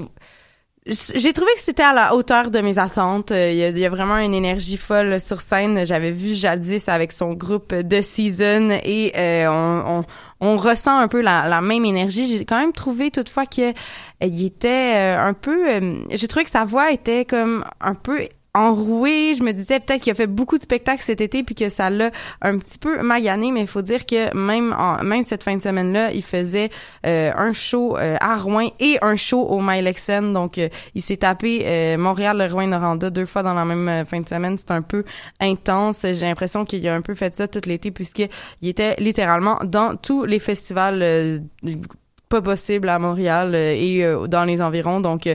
[0.86, 3.30] j'ai trouvé que c'était à la hauteur de mes attentes.
[3.30, 5.86] Euh, Il y, a, vraiment une énergie folle sur scène.
[5.86, 10.02] J'avais vu jadis avec son groupe The Season et euh,
[10.40, 12.26] on, ressent un peu la, même énergie.
[12.26, 13.72] J'ai quand même trouvé toutefois que euh,
[14.20, 15.80] il était euh, un peu.
[16.10, 19.34] J'ai trouvé que sa voix était comme un peu enrouée.
[19.34, 21.90] Je me disais peut-être qu'il a fait beaucoup de spectacles cet été puis que ça
[21.90, 25.56] l'a un petit peu magané, mais il faut dire que même en, même cette fin
[25.56, 26.70] de semaine-là, il faisait
[27.06, 30.32] euh, un show euh, à Rouen et un show au Mylexen.
[30.32, 34.20] Donc, euh, il s'est tapé Montréal, le Rouen, Noranda deux fois dans la même fin
[34.20, 34.56] de semaine.
[34.56, 35.04] C'est un peu
[35.40, 36.02] intense.
[36.02, 38.22] J'ai l'impression qu'il a un peu fait ça tout l'été puisque
[38.62, 41.42] il était littéralement dans tous les festivals
[42.28, 45.00] pas possibles à Montréal et dans les environs.
[45.00, 45.28] Donc,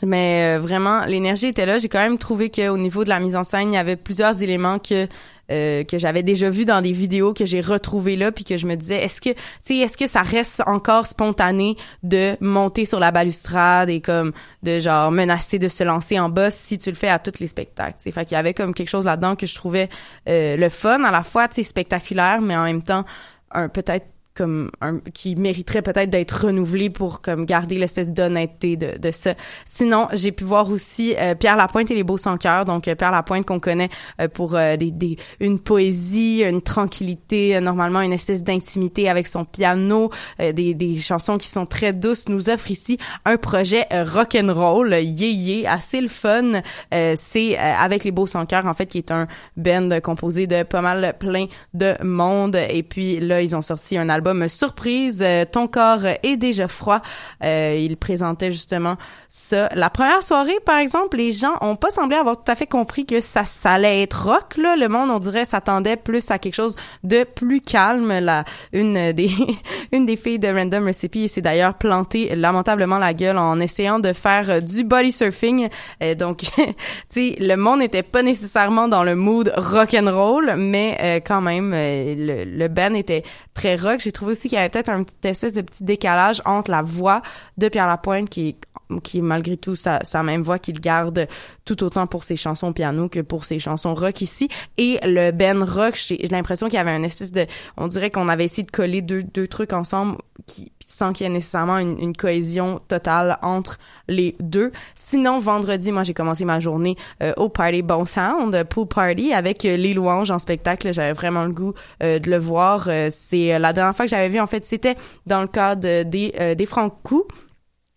[0.00, 1.78] mais euh, vraiment, l'énergie était là.
[1.78, 4.42] J'ai quand même trouvé qu'au niveau de la mise en scène, il y avait plusieurs
[4.42, 5.06] éléments que
[5.50, 8.66] euh, que j'avais déjà vu dans des vidéos que j'ai retrouvées là puis que je
[8.66, 13.00] me disais est-ce que tu sais est-ce que ça reste encore spontané de monter sur
[13.00, 16.96] la balustrade et comme de genre menacer de se lancer en boss si tu le
[16.96, 18.12] fais à tous les spectacles tu sais?
[18.12, 19.90] Fait qu'il y avait comme quelque chose là-dedans que je trouvais
[20.28, 23.04] euh, le fun à la fois tu sais spectaculaire mais en même temps
[23.50, 28.98] un peut-être comme un, qui mériterait peut-être d'être renouvelé pour comme garder l'espèce d'honnêteté de,
[28.98, 29.34] de ça.
[29.66, 32.64] Sinon, j'ai pu voir aussi euh, Pierre Lapointe et les Beaux sans cœur.
[32.64, 33.90] Donc euh, Pierre Lapointe qu'on connaît
[34.20, 39.44] euh, pour euh, des, des, une poésie, une tranquillité, normalement une espèce d'intimité avec son
[39.44, 44.52] piano, des, des chansons qui sont très douces, nous offre ici un projet rock and
[44.52, 46.62] roll, yé yé, assez le fun.
[46.90, 50.80] C'est avec les Beaux sans cœur en fait qui est un band composé de pas
[50.80, 52.56] mal plein de monde.
[52.70, 56.68] Et puis là, ils ont sorti un album album surprise, euh, Ton corps est déjà
[56.68, 57.02] froid.
[57.42, 58.96] Euh, il présentait justement
[59.28, 59.68] ça.
[59.74, 63.04] La première soirée, par exemple, les gens ont pas semblé avoir tout à fait compris
[63.04, 64.56] que ça, ça allait être rock.
[64.58, 64.76] Là.
[64.76, 68.16] Le monde, on dirait, s'attendait plus à quelque chose de plus calme.
[68.20, 69.30] La, une des
[69.92, 74.12] une des filles de Random Recipe s'est d'ailleurs planté lamentablement la gueule en essayant de
[74.12, 75.68] faire du body surfing.
[76.00, 76.42] Euh, donc,
[77.12, 81.40] tu le monde n'était pas nécessairement dans le mood rock and roll, mais euh, quand
[81.40, 84.00] même, le, le band était très rock.
[84.00, 86.82] J'ai trouvé aussi qu'il y avait peut-être un petit espèce de petit décalage entre la
[86.82, 87.22] voix
[87.58, 88.56] de Pierre Lapointe qui est
[89.00, 91.26] qui malgré tout sa, sa même voix qu'il garde
[91.64, 95.62] tout autant pour ses chansons piano que pour ses chansons rock ici et le Ben
[95.62, 98.70] rock j'ai l'impression qu'il y avait un espèce de on dirait qu'on avait essayé de
[98.70, 103.38] coller deux deux trucs ensemble qui sans qu'il y ait nécessairement une, une, cohésion totale
[103.42, 103.78] entre
[104.08, 104.72] les deux.
[104.94, 109.64] Sinon, vendredi, moi, j'ai commencé ma journée euh, au Party Bon Sound, Pool Party, avec
[109.64, 110.92] euh, les louanges en spectacle.
[110.92, 112.88] J'avais vraiment le goût euh, de le voir.
[112.88, 116.54] Euh, c'est la dernière fois que j'avais vu, en fait, c'était dans le cadre des,
[116.56, 117.26] des Francs Coups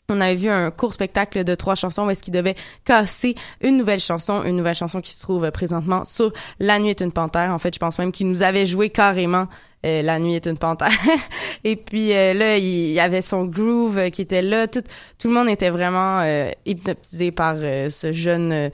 [0.10, 3.78] on avait vu un court spectacle de trois chansons où est-ce qu'il devait casser une
[3.78, 7.52] nouvelle chanson, une nouvelle chanson qui se trouve présentement sur La nuit est une panthère.
[7.52, 9.48] En fait, je pense même qu'il nous avait joué carrément
[9.86, 10.92] euh, La nuit est une panthère.
[11.64, 14.68] Et puis euh, là, il y avait son groove qui était là.
[14.68, 14.84] Tout,
[15.24, 18.70] le monde était vraiment euh, hypnotisé par ce jeune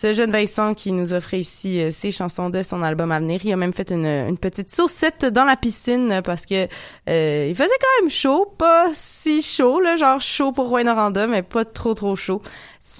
[0.00, 3.20] ce jeune Vincent qui nous offrait ici euh, ses chansons de son album à.
[3.20, 6.68] Il a même fait une, petite saucette dans la piscine parce que
[7.10, 11.26] euh, il faisait quand même chaud, pas si chaud là, genre chaud pour Rouen Noranda,
[11.26, 12.40] mais pas trop trop chaud.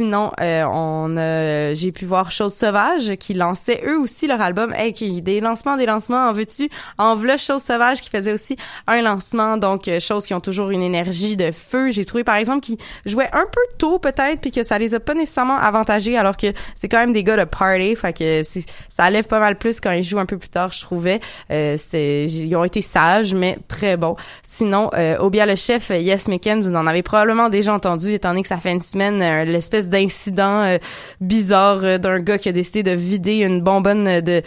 [0.01, 4.73] Sinon, euh, on j'ai pu voir Chose Sauvage qui lançait eux aussi leur album.
[4.73, 6.71] Hey, qui, des lancements, des lancements, en veux-tu?
[6.97, 10.71] En v'là Chose Sauvage qui faisait aussi un lancement, donc euh, choses qui ont toujours
[10.71, 11.91] une énergie de feu.
[11.91, 15.01] J'ai trouvé par exemple qu'ils jouaient un peu tôt peut-être, puis que ça les a
[15.01, 18.43] pas nécessairement avantagés, alors que c'est quand même des gars de party, fait que
[18.89, 21.21] ça lève pas mal plus quand ils jouent un peu plus tard, je trouvais.
[21.51, 24.17] Euh, ils ont été sages, mais très bons.
[24.43, 28.41] Sinon, euh, Obia le chef, Yes Meken, vous en avez probablement déjà entendu, étant donné
[28.41, 30.79] que ça fait une semaine, euh, l'espèce d'incident euh,
[31.21, 34.43] bizarre euh, d'un gars qui a décidé de vider une bonbonne de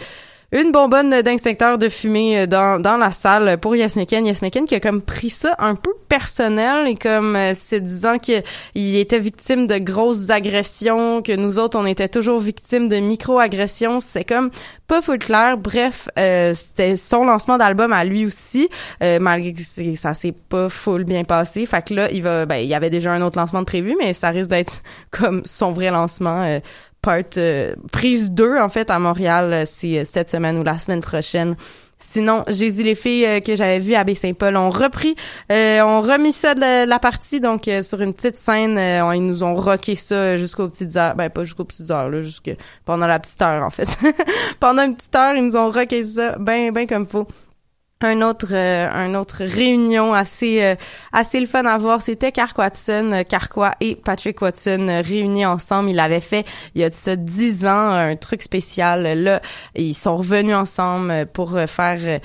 [0.54, 4.24] une bonbonne d'instincteur de fumée euh, dans, dans la salle pour Yasmeken.
[4.24, 8.42] Yasmeken qui a comme pris ça un peu personnel et comme euh, se disant qu'il
[8.74, 13.98] était victime de grosses agressions, que nous autres on était toujours victimes de micro-agressions.
[13.98, 14.50] C'est comme
[14.86, 15.58] pas full clair.
[15.58, 18.68] Bref, euh, c'était son lancement d'album à lui aussi,
[19.02, 21.66] euh, malgré que ça s'est pas full bien passé.
[21.66, 23.96] Fait que là, il va, ben, il y avait déjà un autre lancement de prévu,
[23.98, 26.60] mais ça risque d'être comme son vrai lancement
[27.04, 30.78] part euh, prise 2 en fait à Montréal, euh, c'est euh, cette semaine ou la
[30.78, 31.56] semaine prochaine.
[31.98, 35.14] Sinon, Jésus les filles que j'avais vues à Baie-Saint-Paul ont repris,
[35.50, 38.78] euh, ont remis ça de la, partie, donc sur une petite scène,
[39.14, 42.50] ils nous ont rocké ça jusqu'aux petites heures, ben pas jusqu'aux petites heures, là, jusque
[42.84, 43.96] pendant la petite heure en fait.
[44.60, 47.26] pendant une petite heure, ils nous ont rocké ça ben ben comme faut
[48.00, 50.74] un autre euh, un autre réunion assez euh,
[51.12, 52.02] assez le fun à voir.
[52.02, 55.90] C'était Carq Watson euh, Carquois et Patrick Watson réunis ensemble.
[55.90, 59.02] Ils l'avaient fait il y a de ça dix ans un truc spécial.
[59.02, 59.40] Là
[59.74, 62.20] ils sont revenus ensemble pour faire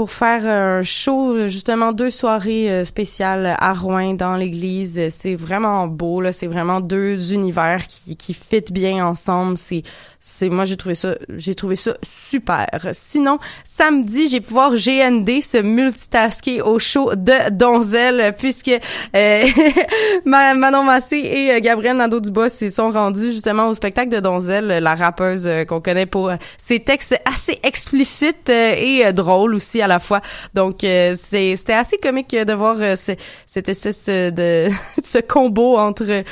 [0.00, 4.98] pour faire un show, justement deux soirées spéciales à Rouen dans l'église.
[5.10, 6.32] C'est vraiment beau, là.
[6.32, 9.58] C'est vraiment deux univers qui, qui fit bien ensemble.
[9.58, 9.82] C'est
[10.22, 12.90] c'est moi j'ai trouvé ça j'ai trouvé ça super.
[12.92, 18.70] Sinon samedi j'ai pu voir GND se multitasker au show de Donzel puisque
[19.16, 19.46] euh,
[20.26, 24.66] Manon Massé et euh, Gabrielle Nadeau Dubois se sont rendus justement au spectacle de Donzel,
[24.66, 30.20] la rappeuse euh, qu'on connaît pour ses textes assez explicites et drôles aussi la fois.
[30.54, 31.16] Donc c'est
[31.56, 34.68] c'était assez comique de voir cette espèce de,
[35.04, 36.24] ce combo entre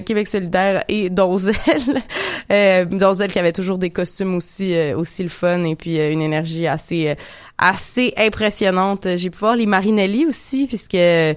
[0.00, 1.56] Québec solidaire et Donzel.
[2.90, 6.22] Donzel qui avait toujours des costumes aussi euh, aussi le fun et puis euh, une
[6.22, 7.14] énergie assez euh,
[7.58, 9.16] assez impressionnante.
[9.16, 11.36] J'ai pu voir les Marinelli aussi puisque j'étais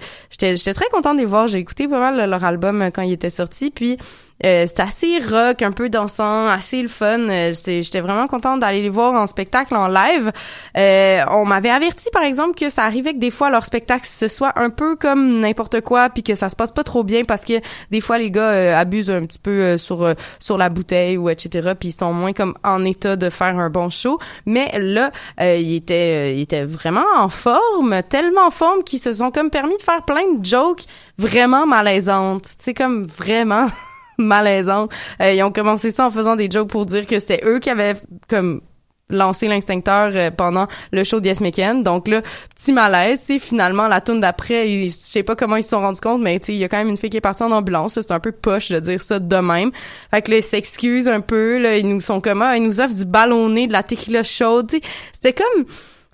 [0.58, 1.48] j'étais très contente de les voir.
[1.48, 3.98] J'ai écouté pas mal leur album quand il était sorti puis
[4.46, 7.20] Euh, c'était assez rock, un peu dansant, assez le fun.
[7.20, 10.32] Euh, c'est- J'étais vraiment contente d'aller les voir en spectacle, en live.
[10.78, 14.28] Euh, on m'avait averti, par exemple, que ça arrivait que des fois, leur spectacle, ce
[14.28, 17.44] soit un peu comme n'importe quoi, puis que ça se passe pas trop bien parce
[17.46, 17.54] que
[17.92, 21.30] des fois, les gars euh, abusent un petit peu euh, sur sur la bouteille ou
[21.30, 21.74] etc.
[21.80, 24.20] Puis ils sont moins comme en état de faire un bon show.
[24.46, 29.32] Mais là, ils étaient ils étaient vraiment en forme, tellement en forme qu'ils se sont
[29.32, 30.84] comme permis de faire plein de jokes
[31.18, 32.46] vraiment malaisantes.
[32.60, 33.68] Sais, comme vraiment
[34.24, 34.92] malaisantes.
[35.22, 37.70] Euh, ils ont commencé ça en faisant des jokes pour dire que c'était eux qui
[37.70, 37.96] avaient
[38.28, 38.62] comme
[39.10, 41.84] lancé l'instincteur euh, pendant le show d'Yes Weekend.
[41.84, 42.22] Donc là,
[42.56, 46.00] petit malaise, tu finalement, la tune d'après, je sais pas comment ils se sont rendus
[46.00, 48.00] compte, mais tu il y a quand même une fille qui est partie en ambulance.
[48.00, 49.72] C'est un peu poche de dire ça de même.
[50.12, 52.82] Fait que là, ils s'excusent un peu, là, ils nous sont comme, ah, ils nous
[52.82, 54.82] offrent du ballonné, de la tequila chaude, tu.
[55.14, 55.66] C'était comme,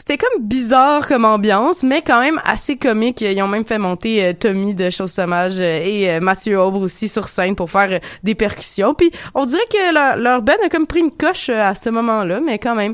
[0.07, 3.21] c'était comme bizarre comme ambiance, mais quand même assez comique.
[3.21, 6.81] Ils ont même fait monter euh, Tommy de Chose Sauvage euh, et euh, Mathieu Aubre
[6.81, 8.93] aussi sur scène pour faire des percussions.
[8.93, 12.39] Puis on dirait que leur, leur band a comme pris une coche à ce moment-là,
[12.39, 12.93] mais quand même.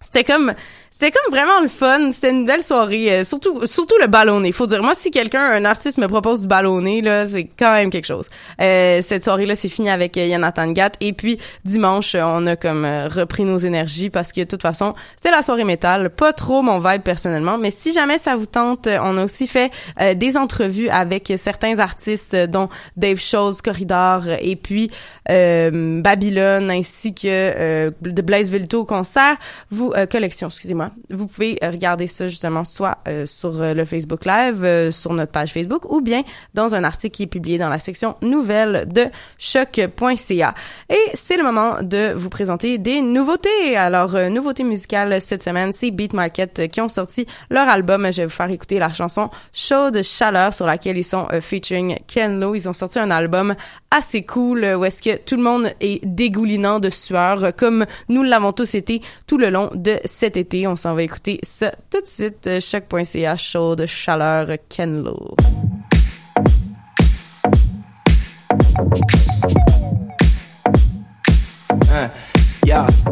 [0.00, 0.54] C'était comme
[0.96, 4.52] c'était comme vraiment le fun, c'était une belle soirée, euh, surtout surtout le ballonné.
[4.52, 7.90] Faut dire moi si quelqu'un un artiste me propose du ballonné là, c'est quand même
[7.90, 8.28] quelque chose.
[8.60, 12.46] Euh, cette soirée là, c'est fini avec euh, Jonathan Gatt et puis dimanche, euh, on
[12.46, 16.10] a comme euh, repris nos énergies parce que de toute façon, c'était la soirée métal,
[16.10, 19.72] pas trop mon vibe personnellement, mais si jamais ça vous tente, on a aussi fait
[20.14, 24.92] des entrevues avec certains artistes dont Dave Chose, Corridor et puis
[25.26, 29.36] Babylone ainsi que de Blaise Velto au concert,
[29.72, 30.83] vous collection, excusez-moi.
[31.10, 35.32] Vous pouvez euh, regarder ça justement soit euh, sur euh, le Facebook Live, sur notre
[35.32, 36.22] page Facebook ou bien
[36.54, 39.06] dans un article qui est publié dans la section nouvelles de
[39.38, 40.54] choc.ca.
[40.90, 43.76] Et c'est le moment de vous présenter des nouveautés.
[43.76, 48.06] Alors, euh, nouveauté musicale cette semaine, c'est Beat Market qui ont sorti leur album.
[48.10, 52.40] Je vais vous faire écouter la chanson Chaude Chaleur sur laquelle ils sont featuring Ken
[52.40, 52.54] Lo.
[52.54, 53.54] Ils ont sorti un album
[53.90, 58.52] assez cool où est-ce que tout le monde est dégoulinant de sueur comme nous l'avons
[58.52, 60.66] tous été tout le long de cet été.
[60.76, 62.46] S'en va écouter ça tout de suite.
[62.46, 65.36] Euh, Choc.ca Chaude Chaleur Ken Lo.
[71.92, 72.10] Hein,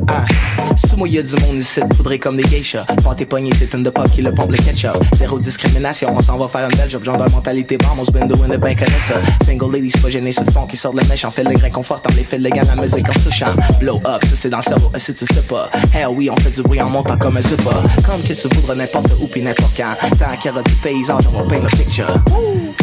[0.09, 0.62] hein.
[0.77, 2.85] Si moi y'a du monde ici, faudrait comme des geishas.
[3.03, 4.97] Pas tes poignets, c'est une de pop qui le pompe le ketchup.
[5.15, 7.05] Zéro discrimination, on s'en va faire une belle job.
[7.05, 9.15] Genre de mentalité bombe, on se bend win ben connaît ça.
[9.45, 11.25] Single ladies, pas gêné sur le fond qui sort de la mèche.
[11.25, 13.51] On fait le grain confortable, les fils de gamme, la musique en touchant.
[13.81, 15.69] Blow up, ça c'est dans le cerveau, euh, si tu sais pas.
[15.95, 17.71] Hell oui, on fait du bruit en montant comme un zipper.
[18.05, 19.95] Comme que tu voudras n'importe où pis n'importe quand.
[20.19, 22.15] Tant qu'il y du paysage, on va peindre le picture.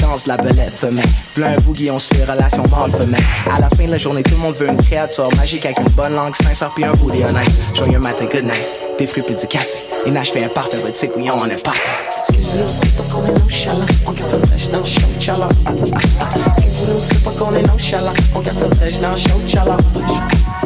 [0.02, 1.06] Danse la belette femelle.
[1.36, 3.22] V'là un boogie, on se fait relation mâle femelle.
[3.52, 5.90] À la fin de la journée, tout le monde veut une créature magique avec une
[5.90, 7.50] bonne langue sincère pis un booty honnête.
[7.80, 8.68] Joyeux matin, good night.
[8.98, 9.66] Des fruits pis du café.
[10.06, 11.80] Et nage fait un parfait, but c'est que oui, on est parfait.
[12.18, 13.86] Excuse-nous, c'est pas qu'on est nonchalant.
[14.06, 15.08] On garde ça fraîche dans show.
[15.16, 18.12] Excuse-nous, c'est pas qu'on est nonchalant.
[18.36, 19.78] On garde ça fraîche dans le show, chala.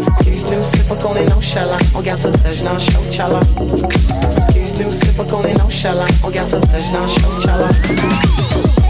[0.08, 1.78] Excuse-nous, c'est pas qu'on est nonchalant.
[1.96, 3.40] On garde ça fraîche dans le show, chala.
[4.38, 6.06] Excuse-nous, c'est pas qu'on est nonchalant.
[6.24, 8.83] On garde ça fraîche dans le show.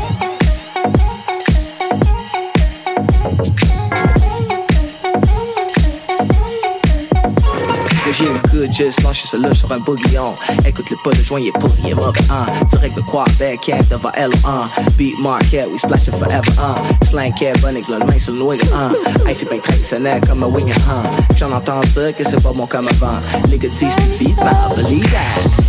[8.74, 10.34] Juste lâché ce luge sur un bourguignon.
[10.65, 12.45] Écoute le pas de joint, il est pourri, il mauvais, hein.
[12.69, 14.91] Direct de Quebec, Québec devant L1.
[14.97, 16.76] Beat Market, we splash it forever, hein.
[17.03, 18.91] Slang Cat, Bunny, le main sur le England, hein.
[19.28, 21.03] Hey, fait bien traditionnel comme un wing, hein.
[21.36, 23.19] J'en entends dire que c'est pas bon comme avant.
[23.49, 25.62] Gars disent plus vite, but I believe that.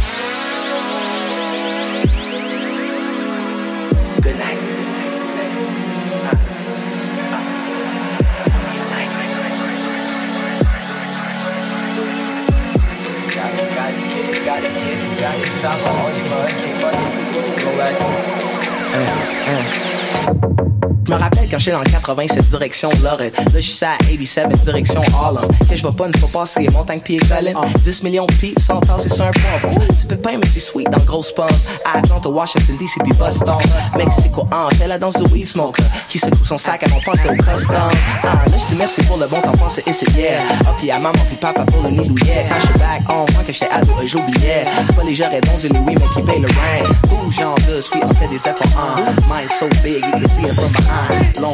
[21.65, 23.39] J'étais dans le 87 direction Lorette.
[23.39, 25.49] Là, je suis à 87 direction Harlem.
[25.69, 27.57] Que je vais pas une fois passer les montagnes pieds collines.
[27.83, 29.71] 10 millions de pipes sans passer sur un pont.
[29.99, 31.51] Tu peux pas, mais c'est sweet dans le gros spot.
[31.87, 33.57] À Atlanta, Washington DC, puis Boston.
[33.97, 35.83] Mexico, hein, fait la danse du weed smoker.
[36.11, 37.77] Qui secoue son sac avant de passer au custom.
[38.23, 40.43] Ah, là, je dis merci pour le bon temps passé et c'est yeah.
[40.67, 42.45] Ah, puis à maman, puis papa pour le nid douillet.
[42.49, 44.67] Quand je suis back on, moi que j'étais ado, et j'oubliais.
[44.87, 46.93] C'est pas les gens redons et Louis, mais qui payent le rent.
[47.09, 49.15] Bouge en deux, oui, on fait des efforts, hein.
[49.31, 51.41] Mind so big, you can see it from behind.
[51.41, 51.54] Long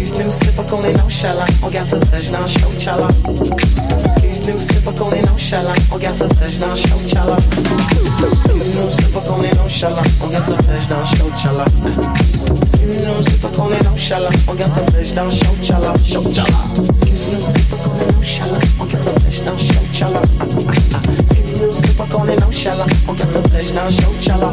[0.00, 0.08] chala.
[0.08, 3.08] Excuse-nous, c'est pas qu'on est nonchalant, on garde ça fraîche dans le show, chala.
[4.04, 7.36] Excuse-nous, c'est pas qu'on est nonchalant, on garde ça fraîche dans le show, chala.
[8.32, 11.64] Excuse-nous, c'est pas qu'on est nonchalant, on garde ça fraîche dans le show, chala.
[12.62, 16.22] Excuse-nous, c'est pas qu'on est nonchalant, on garde ça fraîche dans le show, chala, show,
[16.34, 16.48] chala.
[16.88, 20.22] Excuse-nous, c'est pas qu'on est nonchalant, on garde ça fraîche dans le show, chala.
[21.20, 24.50] Excuse-nous, c'est pas qu'on est nonchalant, on garde ça fraîche dans chala.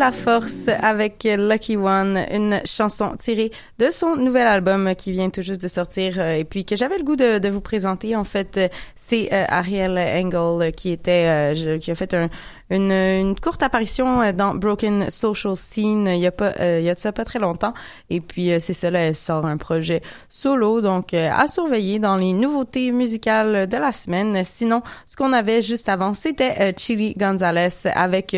[0.00, 5.42] La Force avec Lucky One, une chanson tirée de son nouvel album qui vient tout
[5.42, 8.16] juste de sortir euh, et puis que j'avais le goût de, vous présenter.
[8.16, 12.28] En fait, euh, c'est euh, Ariel Engel qui était, qui a fait un,
[12.70, 16.98] une, courte apparition dans Broken Social Scene il y a pas, il y a de
[16.98, 17.74] ça pas très longtemps.
[18.10, 22.32] Et puis c'est ça, là, elle sort un projet solo, donc à surveiller dans les
[22.32, 24.42] nouveautés musicales de la semaine.
[24.44, 28.36] Sinon, ce qu'on avait juste avant, c'était Chili Gonzalez avec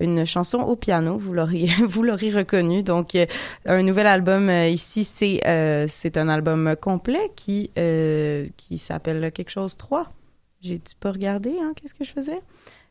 [0.00, 1.16] une chanson au piano.
[1.16, 2.82] Vous l'aurez, vous l'aurez reconnu.
[2.82, 3.26] Donc, euh,
[3.66, 7.70] un nouvel album euh, ici, c'est euh, c'est un album complet qui
[8.56, 10.12] qui s'appelle quelque chose 3.
[10.60, 12.40] J'ai pas regardé, hein, qu'est-ce que je faisais?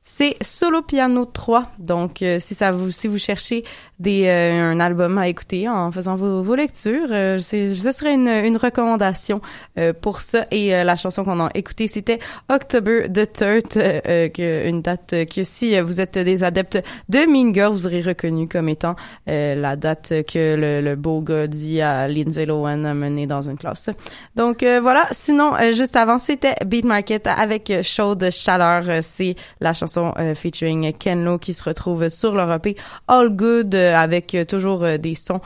[0.09, 1.69] C'est Solo Piano 3.
[1.79, 3.65] Donc, euh, si ça vous, si vous cherchez
[3.99, 8.13] des, euh, un album à écouter en faisant vos, vos lectures, euh, c'est, ce serait
[8.13, 9.41] une, une recommandation
[9.77, 10.47] euh, pour ça.
[10.49, 15.13] Et euh, la chanson qu'on a écoutée, c'était October the Third, euh, que, une date
[15.33, 18.95] que si vous êtes des adeptes de Mean vous aurez reconnu comme étant
[19.25, 23.57] la date que le, le beau gars dit à Lindsay Lohan a menée dans une
[23.57, 23.89] classe.
[24.35, 25.07] Donc voilà.
[25.11, 29.01] Sinon, juste avant, c'était Beat Market avec Chaude Chaleur.
[29.01, 32.75] C'est la chanson euh, featuring Ken Lo qui se retrouve sur leur EP
[33.07, 35.41] All Good euh, avec euh, toujours des sons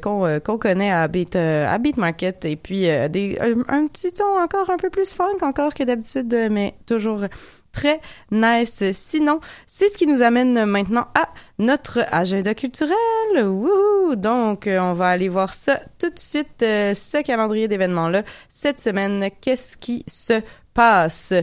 [0.00, 3.38] qu'on connaît à Beat à Market et puis des
[3.68, 7.24] un, petit ton encore un peu plus funk encore que d'habitude mais toujours
[7.72, 8.00] très
[8.30, 8.84] nice.
[8.92, 11.28] Sinon, c'est ce qui nous amène maintenant à
[11.58, 12.94] notre agenda culturel.
[13.34, 14.14] Wouhou!
[14.14, 18.22] Donc, on va aller voir ça tout de suite, ce calendrier d'événements-là.
[18.48, 20.42] Cette semaine, qu'est-ce qui se
[20.74, 21.34] passe?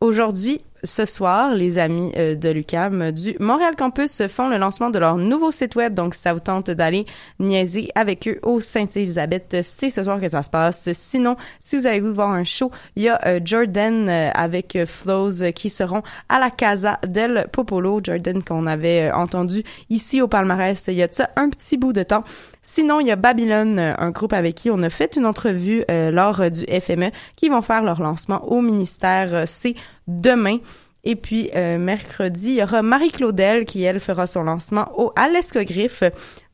[0.00, 4.98] Aujourd'hui, ce soir, les amis euh, de l'UCAM du Montréal Campus font le lancement de
[4.98, 5.94] leur nouveau site web.
[5.94, 7.06] Donc, si ça vous tente d'aller
[7.38, 10.90] niaiser avec eux au Sainte-Élisabeth, c'est ce soir que ça se passe.
[10.92, 14.78] Sinon, si vous avez voulu voir un show, il y a euh, Jordan euh, avec
[14.86, 18.00] Flows qui seront à la Casa del Popolo.
[18.02, 22.02] Jordan qu'on avait entendu ici au palmarès il y a ça un petit bout de
[22.02, 22.24] temps.
[22.62, 25.84] Sinon, il y a Babylone, euh, un groupe avec qui on a fait une entrevue
[25.90, 29.44] euh, lors euh, du FME, qui vont faire leur lancement au ministère.
[29.46, 29.74] C'est
[30.06, 30.58] demain.
[31.02, 36.02] Et puis, mercredi, il y aura Marie-Claudel qui, elle, fera son lancement au, à l'Escogriffe.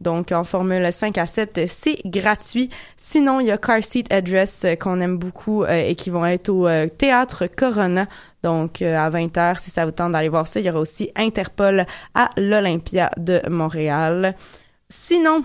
[0.01, 2.71] Donc, en Formule 5 à 7, c'est gratuit.
[2.97, 6.69] Sinon, il y a Car Seat Address qu'on aime beaucoup et qui vont être au
[6.91, 8.07] Théâtre Corona.
[8.45, 11.85] Donc, à 20h, si ça vous tente d'aller voir ça, il y aura aussi Interpol
[12.15, 14.37] à l'Olympia de Montréal.
[14.89, 15.43] Sinon,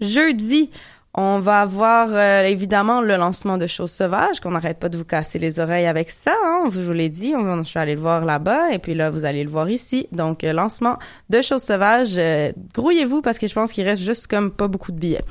[0.00, 0.70] Jeudi,
[1.14, 5.04] on va avoir euh, évidemment le lancement de Choses Sauvages, qu'on n'arrête pas de vous
[5.04, 6.34] casser les oreilles avec ça.
[6.44, 9.10] Hein, je vous l'ai dit, on, je suis allée le voir là-bas et puis là,
[9.10, 10.06] vous allez le voir ici.
[10.12, 10.96] Donc, euh, lancement
[11.28, 12.14] de Choses Sauvages.
[12.18, 15.24] Euh, grouillez-vous parce que je pense qu'il reste juste comme pas beaucoup de billets.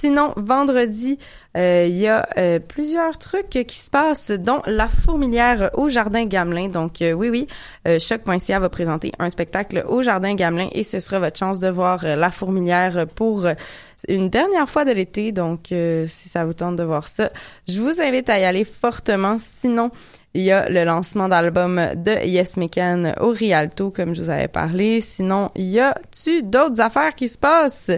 [0.00, 1.18] Sinon, vendredi,
[1.56, 6.24] euh, il y a euh, plusieurs trucs qui se passent, dont La Fourmilière au Jardin
[6.24, 6.68] Gamelin.
[6.68, 7.48] Donc, euh, oui, oui,
[7.88, 11.68] euh, Choc.ca va présenter un spectacle au Jardin Gamelin et ce sera votre chance de
[11.68, 13.48] voir La Fourmilière pour
[14.06, 15.32] une dernière fois de l'été.
[15.32, 17.32] Donc, si ça vous tente de voir ça,
[17.66, 19.34] je vous invite à y aller fortement.
[19.40, 19.90] Sinon,
[20.32, 24.46] il y a le lancement d'album de Yes Mecan au Rialto, comme je vous avais
[24.46, 25.00] parlé.
[25.00, 27.90] Sinon, il y a-tu d'autres affaires qui se passent?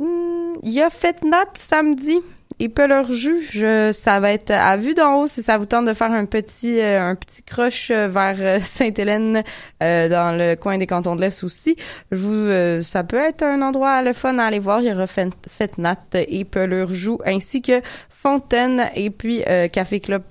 [0.00, 2.18] Hmm, Il a Fête Nat samedi
[2.60, 3.62] et Peleur Jus.
[3.92, 6.80] ça va être à vue d'en haut si ça vous tente de faire un petit
[6.80, 9.44] euh, un petit croche euh, vers euh, Sainte-Hélène
[9.80, 11.76] dans le coin des cantons de l'Est aussi.
[12.10, 14.80] Je vous, ça peut être un endroit le fun à aller voir.
[14.80, 19.42] Il y aura Fête Fête Nat et Peleur Joue ainsi que Fontaine et puis
[19.72, 20.22] Café Club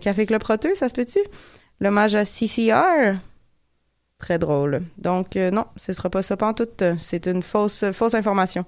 [0.00, 1.18] Café Club Roteux, ça se peut-tu?
[1.80, 3.16] L'hommage à CCR.
[4.18, 4.82] Très drôle.
[4.98, 6.84] Donc non, ce sera pas ça pantoute.
[6.98, 8.64] C'est une fausse fausse information.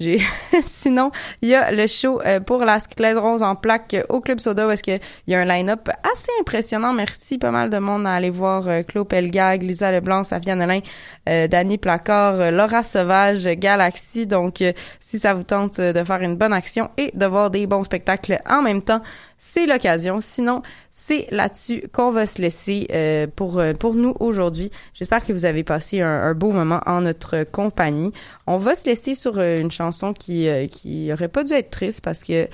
[0.00, 0.20] J'ai
[0.64, 1.10] sinon
[1.42, 4.82] il y a le show euh, pour la sclérose en plaques au Club Soda est-ce
[4.82, 6.92] que il y a un line-up assez impressionnant.
[6.92, 10.80] Merci pas mal de monde à aller voir euh, Claude Pelgag, Lisa Leblanc, Safia Nolin,
[11.28, 14.26] euh, Danny Placard, euh, Laura Sauvage, Galaxy.
[14.26, 17.50] Donc euh, si ça vous tente euh, de faire une bonne action et de voir
[17.50, 19.02] des bons spectacles en même temps,
[19.44, 20.20] c'est l'occasion.
[20.20, 20.62] Sinon,
[20.92, 24.70] c'est là-dessus qu'on va se laisser euh, pour euh, pour nous aujourd'hui.
[24.94, 28.12] J'espère que vous avez passé un, beau moment en notre compagnie.
[28.46, 32.04] On va se laisser sur euh, une chanson qui qui aurait pas dû être triste
[32.04, 32.46] parce que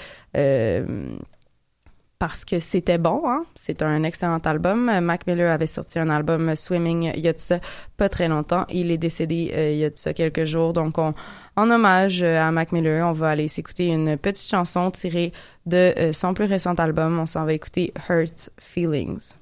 [2.18, 3.44] parce que c'était bon, hein?
[3.54, 4.90] C'est un excellent album.
[5.00, 7.60] Mac Miller avait sorti un album euh, Swimming il y a de ça
[7.96, 8.64] pas très longtemps.
[8.70, 10.72] Il est décédé euh, il y a de ça quelques jours.
[10.72, 11.14] Donc, on,
[11.56, 15.32] en hommage euh, à Mac Miller, on va aller s'écouter une petite chanson tirée
[15.66, 17.18] de euh, son plus récent album.
[17.18, 19.34] On s'en va écouter Hurt Feelings.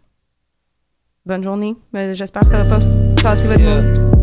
[1.24, 1.76] Bonne journée.
[1.92, 2.86] J'espère que ça va pas
[3.22, 4.15] passer votre mood.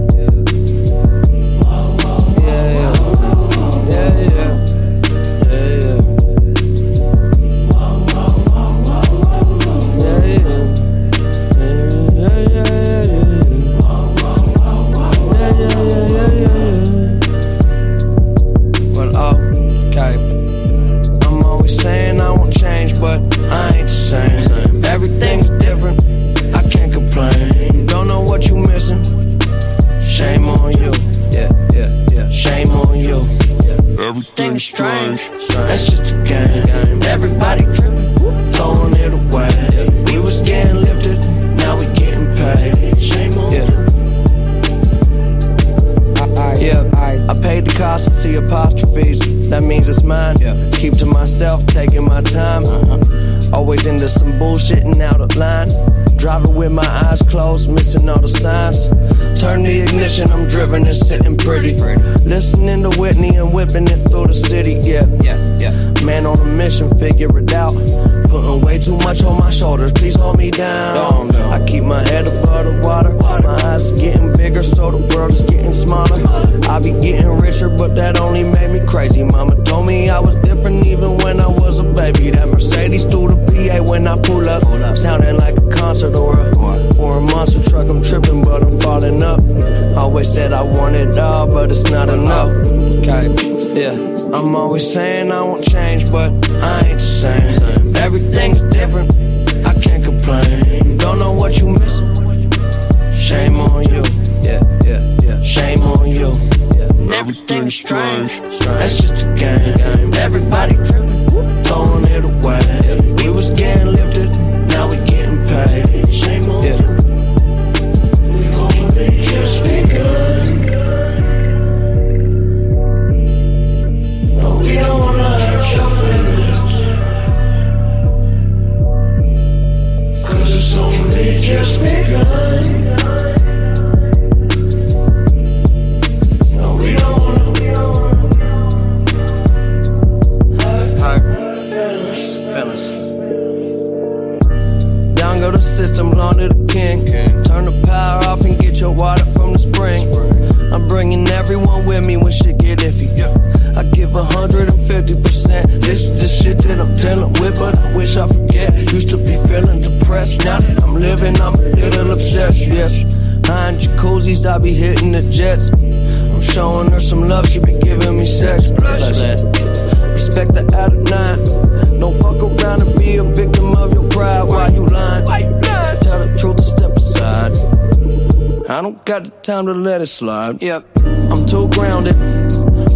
[179.44, 180.64] Time to let it slide.
[180.64, 182.16] Yep, I'm too grounded.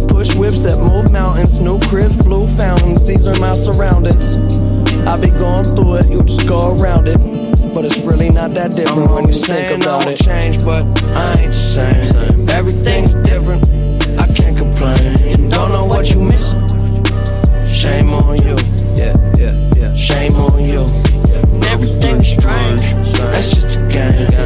[0.08, 1.60] Push whips that move mountains.
[1.60, 3.06] New crib, blue fountains.
[3.06, 4.36] These are my surroundings.
[5.06, 7.18] I be going through it, you just go around it.
[7.74, 10.18] But it's really not that different when you think about it.
[10.18, 10.84] change, but
[11.14, 12.48] I ain't the same.
[12.48, 13.62] Everything's different.
[14.18, 15.50] I can't complain.
[15.50, 16.66] Don't know what you missing.
[17.66, 18.56] Shame on you.
[18.96, 19.94] Yeah, yeah, yeah.
[19.96, 20.82] Shame on you.
[21.68, 22.80] Everything's strange.
[23.20, 24.37] That's just a game.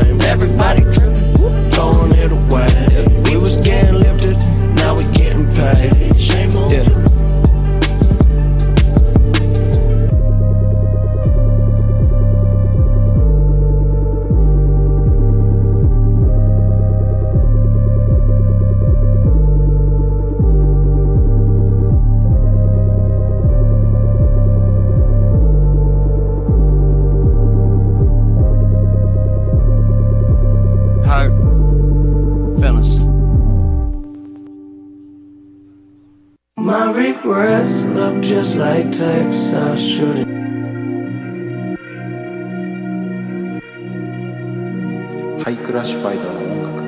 [45.43, 46.87] ハイクラッシュバイダーの音楽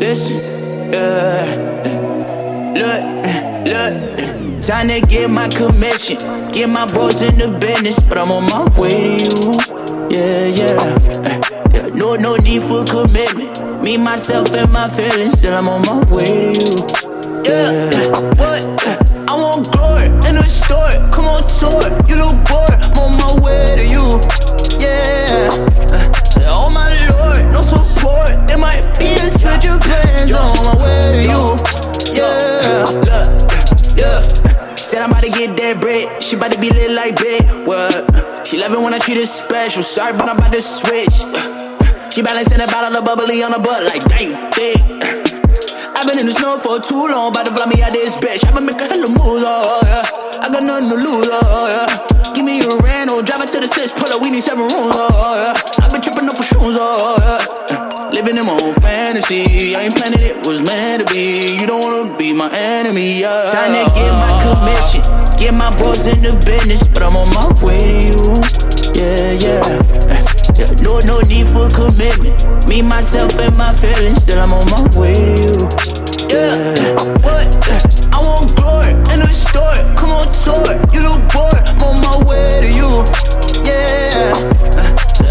[0.00, 0.40] Listen,
[0.92, 1.68] yeah.
[2.74, 3.02] Look,
[3.66, 4.62] look.
[4.62, 6.18] Time to get my commission.
[6.50, 9.52] Get my bros in the business, but I'm on my way to you.
[10.08, 10.98] Yeah, yeah.
[11.72, 13.51] yeah no, no need for commitment.
[13.83, 16.87] Me, myself, and my feelings, still I'm on my way to you.
[17.43, 17.91] Yeah,
[18.39, 18.63] what?
[19.27, 20.87] I want glory in the store.
[21.11, 21.83] Come on, tour.
[22.07, 22.79] You look bored.
[22.79, 24.21] I'm on my way to you.
[24.79, 25.51] Yeah.
[26.47, 28.47] Oh my lord, no support.
[28.47, 31.43] There might be a switch of plans on my way to you.
[32.15, 34.75] Yeah, look, yeah.
[34.77, 36.23] Said I'm about to get that bread.
[36.23, 37.67] She about to be lit like bed.
[37.67, 38.47] What?
[38.47, 39.83] She love it when I treat her special.
[39.83, 41.52] Sorry, but I'm about to switch.
[42.13, 44.77] She balancing a bottle of bubbly on her butt like damn thick.
[45.97, 48.45] I've been in the snow for too long, about to fly me out this bitch.
[48.45, 50.05] I'ma make a hella moves, oh yeah.
[50.37, 51.89] I got nothing to lose, oh yeah.
[52.37, 54.93] Give me a rental, drive it to the six, pull up, we need seven rooms,
[54.93, 55.57] oh yeah.
[55.81, 58.13] I've been tripping up for shoes, oh yeah.
[58.13, 59.73] living in my own fantasy.
[59.73, 61.57] I ain't planning it was meant to be.
[61.57, 63.49] You don't wanna be my enemy, yeah.
[63.49, 65.01] Time to get my commission,
[65.41, 68.37] get my boys in the business, but I'm on my way to you.
[69.01, 70.22] Yeah, yeah.
[70.55, 72.67] Yeah, no, no need for commitment.
[72.67, 74.23] Me, myself, and my feelings.
[74.23, 75.55] Still, I'm on my way to you.
[76.29, 77.49] Yeah, what?
[78.13, 79.81] I want glory and a story.
[79.95, 80.77] Come on, tour.
[80.93, 81.63] You look bored.
[81.65, 82.89] I'm on my way to you.
[83.65, 84.33] Yeah.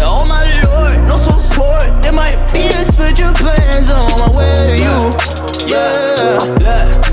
[0.05, 2.01] Oh my lord, no support.
[2.01, 3.89] There might be a switch of plans.
[3.89, 5.73] I'm on my way to you.
[5.73, 6.57] Yeah.
[6.61, 6.92] yeah.